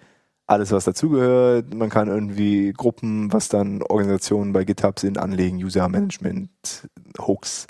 [0.48, 1.74] alles was dazugehört.
[1.74, 6.88] Man kann irgendwie Gruppen, was dann Organisationen bei GitHub sind, anlegen, User-Management,
[7.20, 7.68] Hooks.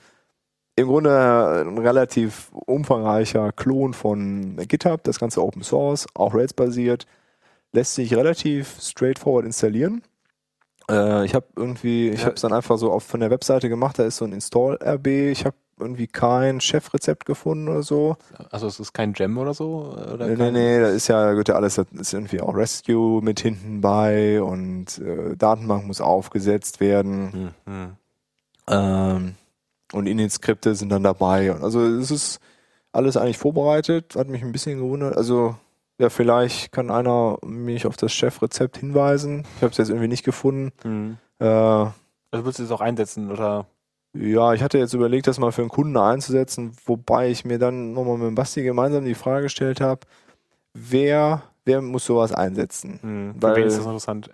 [0.75, 7.05] Im Grunde ein relativ umfangreicher Klon von GitHub, das Ganze Open Source, auch Rails-basiert,
[7.73, 10.01] lässt sich relativ straightforward installieren.
[10.89, 12.25] Äh, ich habe irgendwie, ich Ja.
[12.25, 15.07] habe es dann einfach so auf, von der Webseite gemacht, da ist so ein Install-RB,
[15.31, 18.15] ich habe irgendwie kein Chefrezept gefunden oder so.
[18.51, 19.95] Also es ist kein Gem oder so?
[20.13, 23.21] Oder Nee, nee, nee, da ist ja, gehört ja alles, da ist irgendwie auch Rescue
[23.23, 27.53] mit hinten bei und äh, Datenbank muss aufgesetzt werden.
[27.65, 27.91] Hm, hm.
[28.69, 29.35] Ähm,
[29.93, 31.51] und Init-Skripte sind dann dabei.
[31.53, 32.39] Und Also es ist
[32.91, 35.15] alles eigentlich vorbereitet, hat mich ein bisschen gewundert.
[35.17, 35.55] Also
[35.99, 39.43] ja, vielleicht kann einer mich auf das Chefrezept hinweisen.
[39.57, 40.71] Ich habe es jetzt irgendwie nicht gefunden.
[40.83, 41.17] Hm.
[41.39, 43.67] Äh, Also willst du es auch einsetzen oder?
[44.15, 47.93] ja, ich hatte jetzt überlegt, das mal für einen Kunden einzusetzen, wobei ich mir dann
[47.93, 50.01] nochmal mit dem Basti gemeinsam die Frage gestellt habe,
[50.73, 52.99] wer, wer muss sowas einsetzen?
[53.01, 53.33] Hm.
[53.35, 54.29] Für Weil- wen ist das interessant?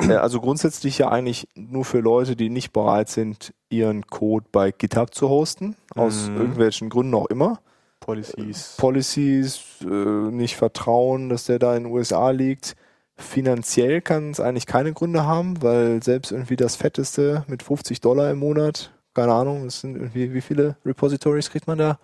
[0.00, 4.70] Äh, Also grundsätzlich ja eigentlich nur für Leute, die nicht bereit sind, ihren Code bei
[4.70, 6.36] GitHub zu hosten, aus Mhm.
[6.36, 7.60] irgendwelchen Gründen auch immer.
[8.00, 8.76] Policies.
[8.78, 12.76] Policies, äh, nicht vertrauen, dass der da in den USA liegt.
[13.16, 18.30] Finanziell kann es eigentlich keine Gründe haben, weil selbst irgendwie das Fetteste mit 50 Dollar
[18.30, 21.98] im Monat, keine Ahnung, das sind irgendwie, wie viele Repositories kriegt man da?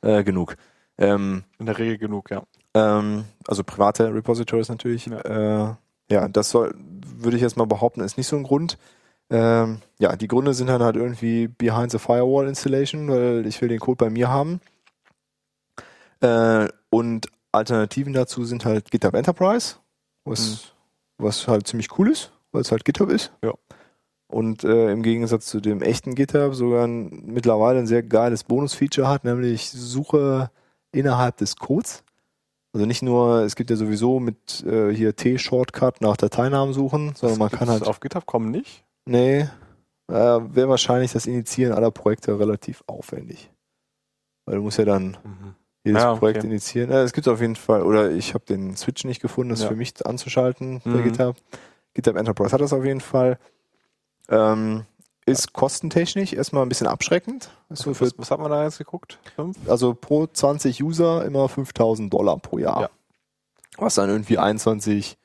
[0.00, 0.56] Äh, genug.
[0.96, 2.42] Ähm, In der Regel genug, ja.
[2.74, 5.06] ähm, also private Repositories natürlich.
[5.06, 5.74] Ja, äh,
[6.10, 8.78] ja das soll, würde ich jetzt mal behaupten, ist nicht so ein Grund.
[9.30, 13.68] Ähm, ja, die Gründe sind dann halt irgendwie behind the firewall installation, weil ich will
[13.68, 14.60] den Code bei mir haben.
[16.20, 19.76] Äh, und Alternativen dazu sind halt GitHub Enterprise,
[20.24, 20.72] was,
[21.18, 23.32] was halt ziemlich cool ist, weil es halt GitHub ist.
[23.42, 23.54] Ja.
[24.26, 29.08] Und äh, im Gegensatz zu dem echten GitHub sogar ein, mittlerweile ein sehr geiles Bonus-Feature
[29.08, 30.50] hat, nämlich Suche
[30.92, 32.04] innerhalb des Codes.
[32.72, 37.38] Also nicht nur, es gibt ja sowieso mit äh, hier T-Shortcut nach Dateinamen suchen, sondern
[37.38, 37.82] man kann halt.
[37.82, 38.84] auf GitHub kommen nicht.
[39.06, 39.48] Nee, äh,
[40.12, 43.50] wäre wahrscheinlich das Initiieren aller Projekte relativ aufwendig.
[44.46, 45.54] Weil du musst ja dann Mhm.
[45.84, 46.18] jedes Ja, okay.
[46.20, 46.90] Projekt initiieren.
[46.90, 49.68] Äh, es gibt auf jeden Fall, oder ich habe den Switch nicht gefunden, das Ja.
[49.68, 51.04] für mich anzuschalten bei Mhm.
[51.04, 51.36] GitHub.
[51.94, 53.38] GitHub Enterprise hat das auf jeden Fall.
[54.28, 54.84] Ähm,
[55.30, 57.50] ist kostentechnisch erstmal ein bisschen abschreckend.
[57.70, 59.18] So für, Was, was hat man da jetzt geguckt?
[59.36, 59.56] Fünf?
[59.68, 62.80] also pro 20 User immer 5000 Dollar pro Jahr.
[62.82, 62.90] Ja.
[63.78, 65.16] Was dann irgendwie 21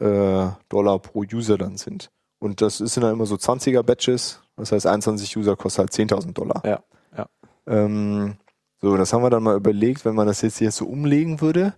[0.00, 2.10] äh, Dollar pro User dann sind.
[2.38, 4.40] Und das ist dann immer so 20er Batches.
[4.56, 6.62] Das heißt, 21 User kostet halt 10.000 Dollar.
[6.64, 6.80] Ja,
[7.16, 7.26] ja.
[7.66, 8.36] Ähm,
[8.80, 11.74] So, das haben wir dann mal überlegt, wenn man das jetzt hier so umlegen würde,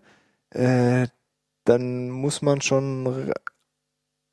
[0.50, 1.06] äh,
[1.64, 3.32] dann muss man schon,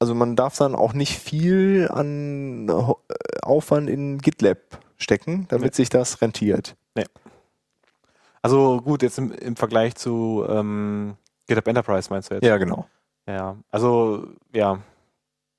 [0.03, 4.57] also man darf dann auch nicht viel an Ho- äh, Aufwand in GitLab
[4.97, 5.75] stecken, damit Nee.
[5.77, 6.75] sich das rentiert.
[8.41, 11.15] Also gut, jetzt im, im Vergleich zu ähm,
[11.47, 12.43] GitHub Enterprise meinst du jetzt?
[12.45, 12.87] Ja, genau.
[13.27, 14.79] Ja, also ja,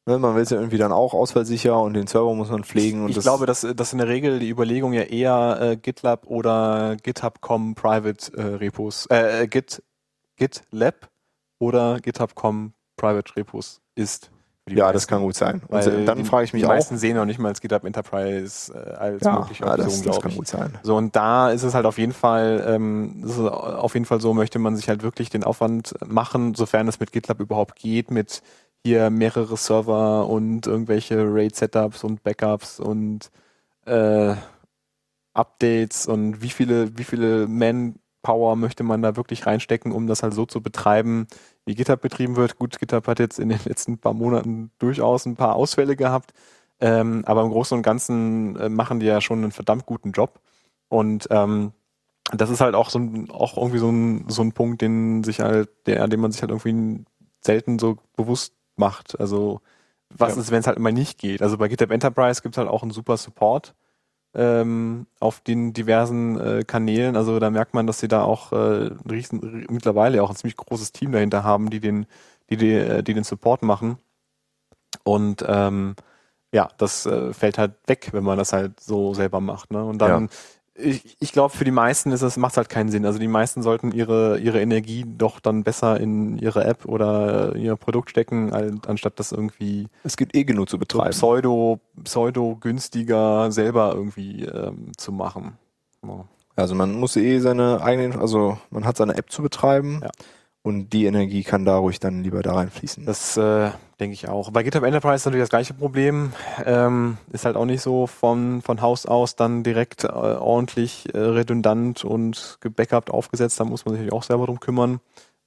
[0.06, 3.04] Ne, man will es ja irgendwie dann auch ausfallsicher und den Server muss man pflegen.
[3.04, 6.96] Und ich glaube, dass, dass in der Regel die Überlegung ja eher äh, GitLab oder
[7.02, 9.82] GitHub.com Private äh, Repos, äh, Git,
[10.36, 11.08] GitLab
[11.58, 14.30] oder GitHub.com Private Repos ist.
[14.68, 14.92] Die ja, meisten.
[14.92, 15.62] das kann gut sein.
[15.68, 16.68] Und Weil dann die, frage ich mich die auch.
[16.68, 20.02] meisten sehen noch nicht mal als GitHub Enterprise äh, als Ja, mögliche ja Option, das,
[20.02, 20.36] das glaube kann ich.
[20.36, 20.78] gut sein.
[20.82, 24.20] So, und da ist es halt auf jeden Fall, ähm, das ist auf jeden Fall
[24.20, 28.10] so, möchte man sich halt wirklich den Aufwand machen, sofern es mit GitLab überhaupt geht,
[28.10, 28.42] mit
[28.84, 33.30] hier mehrere Server und irgendwelche RAID-Setups und Backups und
[33.86, 34.34] äh,
[35.34, 40.34] Updates und wie viele, wie viele Manpower möchte man da wirklich reinstecken, um das halt
[40.34, 41.26] so zu betreiben,
[41.66, 42.58] wie GitHub betrieben wird.
[42.58, 46.32] Gut, GitHub hat jetzt in den letzten paar Monaten durchaus ein paar Ausfälle gehabt,
[46.80, 50.40] ähm, aber im Großen und Ganzen äh, machen die ja schon einen verdammt guten Job.
[50.88, 51.72] Und ähm,
[52.32, 55.40] das ist halt auch so ein, auch irgendwie so ein, so ein Punkt, den sich
[55.40, 57.04] halt, der, den man sich halt irgendwie
[57.40, 59.18] selten so bewusst macht.
[59.20, 59.60] Also
[60.10, 60.40] was Ja.
[60.42, 61.42] ist, wenn es halt immer nicht geht?
[61.42, 63.74] Also bei GitHub Enterprise gibt es halt auch einen super Support
[64.34, 67.16] ähm, auf den diversen äh, Kanälen.
[67.16, 70.92] Also da merkt man, dass sie da auch äh, riesen, mittlerweile auch ein ziemlich großes
[70.92, 72.06] Team dahinter haben, die den,
[72.50, 73.98] die, die, äh, die den Support machen.
[75.04, 75.94] Und ähm,
[76.52, 79.72] ja, das äh, fällt halt weg, wenn man das halt so selber macht.
[79.72, 79.84] Ne?
[79.84, 80.28] Und dann,
[80.76, 83.06] ich, ich glaube, für die meisten ist es, macht halt keinen Sinn.
[83.06, 87.76] Also die meisten sollten ihre, ihre Energie doch dann besser in ihre App oder ihr
[87.76, 88.52] Produkt stecken,
[88.86, 91.10] anstatt das irgendwie Es gibt eh genug zu so betreiben.
[91.10, 95.58] pseudo, pseudo günstiger selber irgendwie ähm, zu machen.
[96.04, 96.24] Ja.
[96.56, 100.10] Also man muss eh seine eigenen, also man hat seine App zu betreiben Ja.
[100.64, 103.04] Und die Energie kann da ruhig dann lieber da reinfließen.
[103.04, 104.50] Das äh, denke ich auch.
[104.50, 106.32] Bei GitHub Enterprise ist natürlich das gleiche Problem.
[106.64, 111.18] Ähm, ist halt auch nicht so von, von Haus aus dann direkt äh, ordentlich äh,
[111.18, 113.60] redundant und gebackupt aufgesetzt.
[113.60, 115.00] Da muss man sich natürlich auch selber drum kümmern.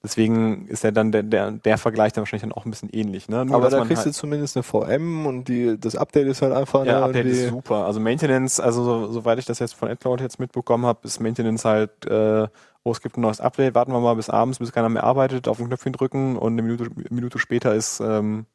[0.03, 3.28] Deswegen ist ja dann der, der, der Vergleich dann wahrscheinlich dann auch ein bisschen ähnlich.
[3.28, 3.43] Ne?
[3.43, 6.53] Nur, Aber da kriegst halt, du zumindest eine VM und die, das Update ist halt
[6.53, 7.86] einfach ja, ne, Update ist super.
[7.88, 11.65] Also Maintenance, also so, soweit ich das jetzt von AdCloud jetzt mitbekommen habe, ist Maintenance
[11.65, 12.47] halt, äh,
[12.88, 15.48] oh, es gibt ein neues Update, warten wir mal bis abends, bis keiner mehr arbeitet,
[15.48, 18.46] auf den Knöpfchen drücken und eine Minute, Minute später ist ähm,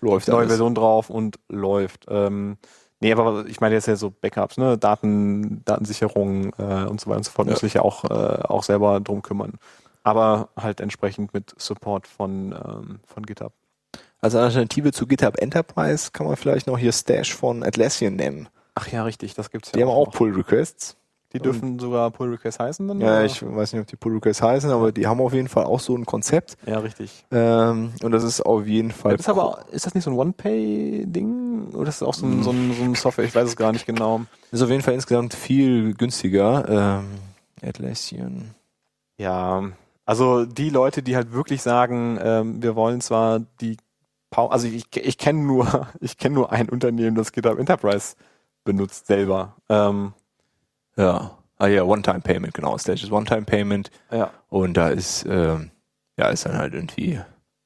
[0.00, 0.48] läuft neue alles.
[0.52, 2.06] Version drauf und läuft.
[2.08, 2.56] Ähm,
[3.00, 7.18] nee, aber ich meine jetzt ja so Backups, ne, Daten, Datensicherung äh, und so weiter
[7.18, 7.52] und so fort, Ja.
[7.52, 9.54] muss sich ja auch, äh, auch selber drum kümmern.
[10.02, 13.52] Aber halt entsprechend mit Support von, ähm, von GitHub.
[14.22, 18.48] Als Alternative zu GitHub Enterprise kann man vielleicht noch hier Stash von Atlassian nennen.
[18.74, 20.10] Ach ja, richtig, das gibt's ja Die haben auch.
[20.12, 20.96] Pull Requests.
[21.32, 23.00] Die dürfen sogar Pull Request heißen dann?
[23.00, 23.24] Ja, oder?
[23.24, 25.78] ich weiß nicht, ob die Pull Requests heißen, aber die haben auf jeden Fall auch
[25.78, 26.56] so ein Konzept.
[26.66, 27.24] ja, richtig.
[27.30, 29.12] Ähm, und das ist auf jeden Fall.
[29.12, 31.68] Das ist aber, ist das nicht so ein One-Pay-Ding?
[31.74, 33.24] Oder ist das auch so ein, so, ein, so ein Software?
[33.24, 34.22] Ich weiß es gar nicht genau.
[34.50, 37.02] ist auf jeden Fall insgesamt viel günstiger.
[37.02, 37.10] Ähm,
[37.62, 38.54] Atlassian.
[39.18, 39.62] Ja,
[40.04, 43.76] also die Leute, die halt wirklich sagen, ähm, wir wollen zwar die
[44.30, 48.16] Pau also ich, ich kenne nur, ich kenne nur ein Unternehmen, das GitHub Enterprise
[48.64, 49.56] benutzt selber.
[49.68, 50.12] Ähm,
[50.96, 51.38] Ja.
[51.58, 52.78] Ah ja, One-Time-Payment, genau.
[52.78, 53.90] Stage ist One-Time-Payment.
[54.10, 55.70] ja, Und da ist, ähm,
[56.16, 57.20] ja, ist dann halt irgendwie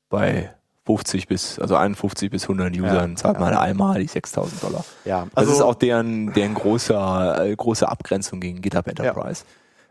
[0.08, 0.52] bei
[0.86, 3.40] 50 bis, also 51 bis 100 Usern Ja, zahlt ja.
[3.40, 4.84] man einmal die 6000 Dollar.
[5.04, 5.26] ja.
[5.34, 9.44] Das ist auch deren, deren großer, äh, große Abgrenzung gegen GitHub Enterprise.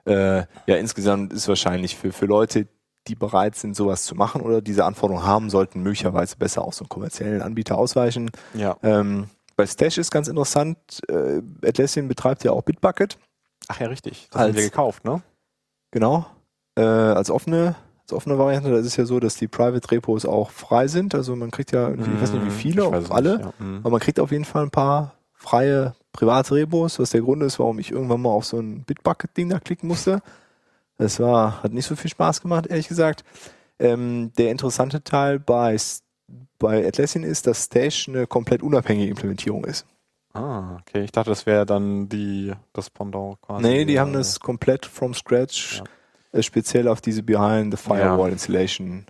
[0.05, 2.67] Ja, äh, ja insgesamt ist wahrscheinlich für, für Leute,
[3.07, 6.83] die bereit sind, sowas zu machen oder diese Anforderungen haben, sollten möglicherweise besser auf so
[6.83, 8.31] einen kommerziellen Anbieter ausweichen.
[8.53, 8.75] ja.
[8.83, 10.77] Ähm, bei Stash ist ganz interessant,
[11.09, 13.17] äh, Atlassian betreibt ja auch Bitbucket,
[13.69, 14.27] Ach ja, richtig.
[14.29, 15.21] Das haben Als- wir gekauft, ne?
[15.91, 16.25] genau,
[16.75, 18.69] äh, als offene als offene Variante.
[18.69, 21.15] Da ist es ja so, dass die Private Repos auch frei sind.
[21.15, 23.53] Also man kriegt ja, ich weiß nicht wie viele, weiß ob es alle, nicht, ja.
[23.59, 23.77] Mhm.
[23.79, 27.59] Aber man kriegt auf jeden Fall ein paar freie private Repos, was der Grund ist,
[27.59, 30.21] warum ich irgendwann mal auf so ein Bitbucket-Ding da klicken musste.
[30.97, 33.23] Das war, hat nicht so viel Spaß gemacht, ehrlich gesagt.
[33.79, 35.77] Ähm, der interessante Teil bei,
[36.59, 39.85] bei Atlassian ist, dass Stash eine komplett unabhängige Implementierung ist.
[40.33, 41.03] Ah, okay.
[41.03, 43.61] Ich dachte, das wäre dann die, das Pendant quasi.
[43.63, 46.39] nee, die haben äh, das komplett from scratch, Ja.
[46.39, 48.33] äh, speziell auf diese Behind the Firewall Ja.
[48.33, 49.05] Installation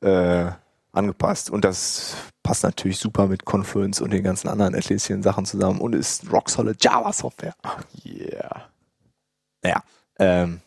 [0.00, 0.50] äh,
[0.92, 1.50] angepasst.
[1.50, 5.94] Und das passt natürlich super mit Confluence und den ganzen anderen Atlassian Sachen zusammen und
[5.94, 7.54] ist rock solid Java Software.
[8.04, 8.68] Yeah.
[9.62, 9.82] Naja,
[10.18, 10.60] ähm,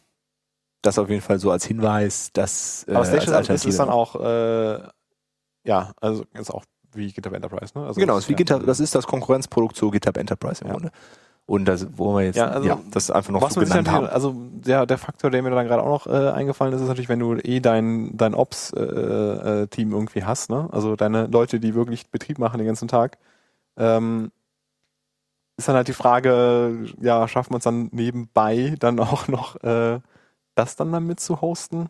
[0.81, 4.15] das auf jeden Fall so als Hinweis, dass äh, Aber Station als ist, dann auch,
[4.19, 4.79] äh,
[5.63, 7.85] ja, also ist auch wie GitHub Enterprise, ne?
[7.85, 10.67] Also genau, das ist wie ja- GitHub, das ist das Konkurrenzprodukt zu GitHub Enterprise im
[10.67, 10.73] Ja.
[10.73, 10.91] Grunde.
[11.45, 14.05] Und das, wo wir jetzt, Ja, also, das einfach noch Was so genannt haben.
[14.07, 17.09] also der, der Faktor, der mir dann gerade auch noch äh, eingefallen ist, ist natürlich,
[17.09, 20.69] wenn du eh dein, dein Ops-Team äh, äh, Team irgendwie hast, ne?
[20.71, 23.17] Also deine Leute, die wirklich Betrieb machen den ganzen Tag,
[23.75, 24.31] ähm,
[25.57, 29.99] ist dann halt die Frage, ja, schafft man es dann nebenbei dann auch noch äh,
[30.55, 31.89] das dann damit zu hosten?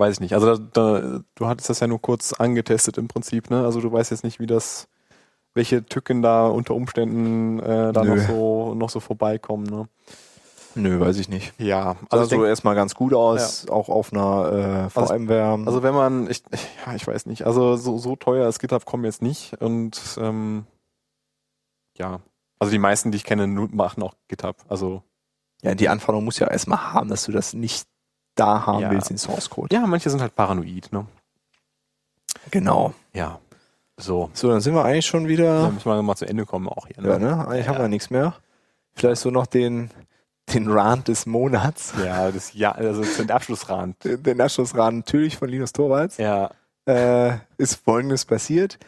[0.00, 0.32] Weiß ich nicht.
[0.32, 3.64] Also da, da, du hattest das ja nur kurz angetestet im Prinzip, ne?
[3.64, 4.88] Also du weißt jetzt nicht, wie das,
[5.54, 8.16] welche Tücken da unter Umständen äh, da Nö.
[8.16, 9.88] noch so noch so vorbeikommen, ne?
[10.76, 11.52] Nö, weiß ich nicht.
[11.58, 15.58] Ja, Also also, ich denk, erstmal ganz gut aus, auch auf einer äh, Also- VMware.
[15.66, 16.42] also wenn man, ich,
[16.86, 20.64] ja, ich weiß nicht, also so, so teuer ist GitHub kommen jetzt nicht und ähm,
[21.98, 22.20] ja,
[22.58, 24.56] also die meisten, die ich kenne, machen auch GitHub.
[24.68, 25.02] Also
[25.62, 27.86] ja, die Anforderung muss ja erstmal haben, dass du das nicht
[28.34, 28.90] da haben Ja.
[28.90, 29.74] willst, den Source Code.
[29.74, 31.06] ja, manche sind halt paranoid, ne?
[32.50, 32.94] Genau.
[33.12, 33.38] Ja,
[33.96, 34.30] so.
[34.32, 35.70] So, dann sind wir eigentlich schon wieder.
[35.70, 36.96] müssen wir mal zu Ende kommen auch hier.
[37.04, 37.26] Ja, Ne?
[37.36, 37.48] ne?
[37.48, 37.72] Eigentlich Ja.
[37.72, 38.34] haben wir nichts mehr.
[38.94, 39.90] Vielleicht so noch den,
[40.54, 41.92] den Rand des Monats.
[42.04, 43.96] Ja, das ja, also zum Abschlussrand.
[44.04, 46.16] Den Abschlussrand natürlich von Linus Torvalds.
[46.16, 46.50] Ja,
[46.86, 48.78] Äh, ist folgendes passiert.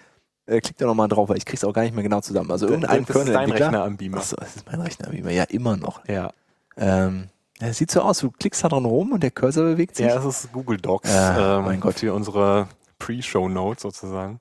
[0.46, 2.50] Äh, klick da nochmal drauf, weil ich krieg's auch gar nicht mehr genau zusammen.
[2.50, 3.50] Also irgendein das ist dein.
[3.50, 4.16] Rechner am Beamer.
[4.18, 6.04] Achso, das ist mein Rechner, wie wir ja immer noch.
[6.08, 6.32] Ja,
[6.76, 7.31] Ähm, ja,
[7.70, 10.06] es sieht so aus, du klickst da dran rum und der Cursor bewegt sich.
[10.06, 11.12] ja, das ist Google Docs.
[11.12, 11.98] Ja, ähm, mein Gott.
[12.00, 14.38] Für unsere Pre-Show-Notes sozusagen.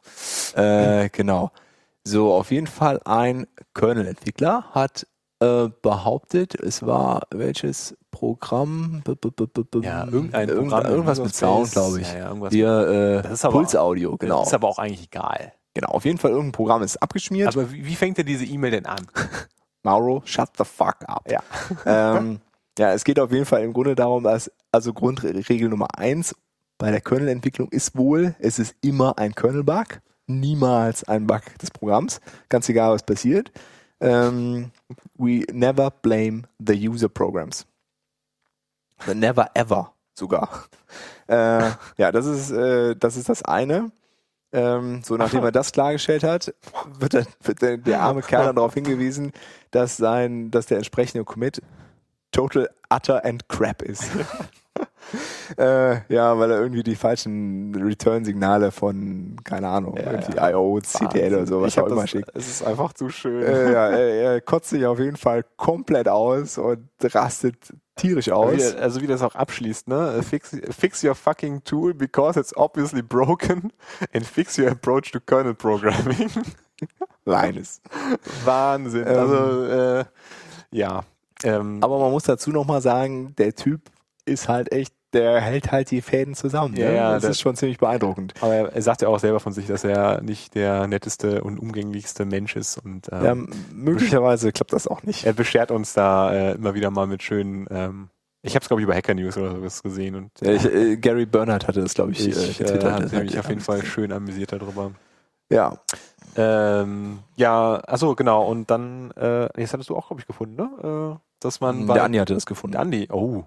[0.56, 1.52] Äh, genau.
[2.04, 5.06] So, auf jeden Fall ein Kernel-Entwickler hat
[5.40, 9.02] äh, behauptet, es war welches Programm?
[9.04, 10.92] B -b -b Ja, irgendein Irgend- Programm.
[10.92, 12.12] Irgendwas mit Sound, glaube ich.
[12.12, 14.44] Ja, ja, irgendwas Hier, äh, Das ist aber- Pulsaudio, genau.
[14.44, 15.54] Ist aber auch eigentlich egal.
[15.74, 17.48] Genau, auf jeden Fall irgendein Programm ist abgeschmiert.
[17.56, 19.08] Aber wie, wie fängt denn diese E-Mail denn an?
[19.84, 21.28] Mauro, shut the fuck up.
[21.32, 21.42] Ja.
[21.86, 22.40] ähm,
[22.78, 26.36] ja, es geht auf jeden Fall im Grunde darum, dass, also Grundregel Nummer eins
[26.78, 32.22] bei der Kernel-Entwicklung ist wohl, es ist immer ein Kernel-Bug, niemals ein Bug des Programms,
[32.50, 33.52] ganz egal was passiert.
[34.00, 34.72] Ähm,
[35.16, 37.68] we never blame the user programs.
[39.14, 40.66] Never ever sogar.
[41.28, 43.92] Äh, ja, das ist, äh, das ist das eine.
[44.52, 46.54] Ähm, so, nachdem er das klargestellt hat,
[47.00, 49.32] wird, dann, wird der, der arme Kerl darauf hingewiesen,
[49.70, 51.62] dass sein, dass der entsprechende Commit
[52.32, 54.04] total utter and crap ist.
[55.58, 60.50] äh, ja, weil er irgendwie die falschen Return-Signale von, keine Ahnung, Ja, irgendwie ja.
[60.52, 62.30] IO, CTL oder so, was Ich hab auch immer das- schickt.
[62.34, 63.44] Es ist einfach zu schön.
[63.44, 68.32] Äh, ja, er, er kotzt sich auf jeden Fall komplett aus und rastet tierisch Wie,
[68.32, 68.76] aus.
[68.76, 70.24] also wie das auch abschließt, ne?
[70.24, 73.72] Fix, fix your fucking tool because it's obviously broken
[74.14, 76.30] and fix your approach to kernel programming.
[77.26, 77.82] Reines.
[78.46, 79.06] Wahnsinn.
[79.06, 79.18] Ähm.
[79.20, 80.06] also äh,
[80.72, 81.04] ja.
[81.44, 83.82] Ähm, Aber man muss dazu nochmal sagen, der Typ
[84.26, 86.76] ist halt echt, der hält halt die Fäden zusammen.
[86.78, 86.96] Ja, ne?
[86.96, 88.34] ja, das der- ist schon ziemlich beeindruckend.
[88.42, 91.60] aber er, er sagt ja auch selber von sich, dass er nicht der netteste und
[91.60, 93.36] umgänglichste Mensch ist und ähm, Ja,
[93.74, 95.26] möglicherweise klappt das auch nicht.
[95.26, 98.10] er beschert uns da äh, immer wieder mal mit schönen ähm,
[98.44, 100.98] ich habe es glaube ich über Hacker News oder sowas gesehen und Ja, ich, äh,
[100.98, 102.92] Gary Bernhardt hatte das, glaube ich, ich äh, äh, getwittert.
[102.94, 104.92] habe Das mich hat- auf jeden Fall schön amüsiert darüber.
[105.52, 105.78] Ja,
[106.38, 111.18] Ähm, ja, also genau, und dann, äh, jetzt hattest du auch, glaube ich, gefunden, ne?
[111.18, 112.74] Äh, dass man bei der Andi hatte das gefunden.
[112.74, 113.44] der Andi, oh,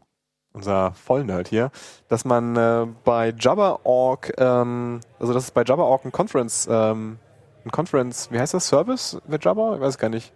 [0.52, 1.70] unser Vollnerd hier,
[2.08, 7.18] dass man äh, bei Jabba.org, ähm, also dass es bei Jabba.org ein Conference, ähm,
[7.64, 9.76] ein Conference, wie heißt das, Service mit Jabba?
[9.76, 10.32] Ich weiß gar nicht.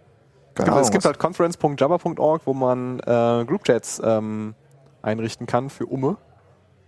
[0.55, 4.55] Keine es gibt halt conference.jabba.org, wo man äh, Groupchats ähm,
[5.01, 6.17] einrichten kann für Umme.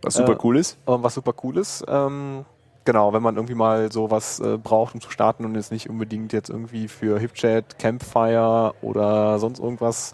[0.01, 0.77] was super äh, cool ist.
[0.87, 1.85] Ähm, was super cool ist.
[1.87, 2.45] Ähm,
[2.85, 6.33] genau, wenn man irgendwie mal sowas äh, braucht, um zu starten und jetzt nicht unbedingt
[6.33, 10.13] jetzt irgendwie für HipChat, Campfire oder sonst irgendwas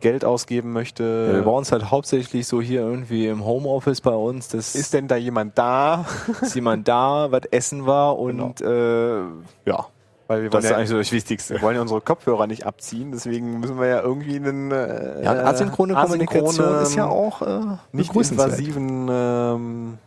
[0.00, 1.26] Geld ausgeben möchte.
[1.28, 4.48] Ja, wir brauchen es halt hauptsächlich so hier irgendwie im Homeoffice bei uns.
[4.48, 6.06] Das ist denn da jemand da?
[6.40, 9.18] ist jemand da, was Essen war und äh,
[9.66, 9.86] ja,
[10.28, 11.54] Weil wir das wollen, ist ja, eigentlich so das Wichtigste.
[11.54, 15.32] wir wollen ja unsere Kopfhörer nicht abziehen, deswegen müssen wir ja irgendwie einen äh, Ja,
[15.32, 17.60] asynchrone Kommunikation asynchrone, ist ja auch äh,
[17.92, 19.98] nicht invasiven ähm,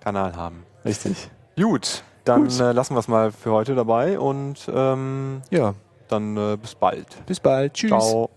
[0.00, 0.62] Kanal haben.
[0.84, 1.30] Richtig.
[1.56, 2.60] Gut, dann Gut.
[2.60, 5.74] Äh, lassen wir es mal für heute dabei und ähm, Ja,
[6.08, 7.06] dann äh, bis bald.
[7.26, 7.74] bis bald.
[7.74, 7.90] Tschüss.
[7.90, 8.30] Ciao.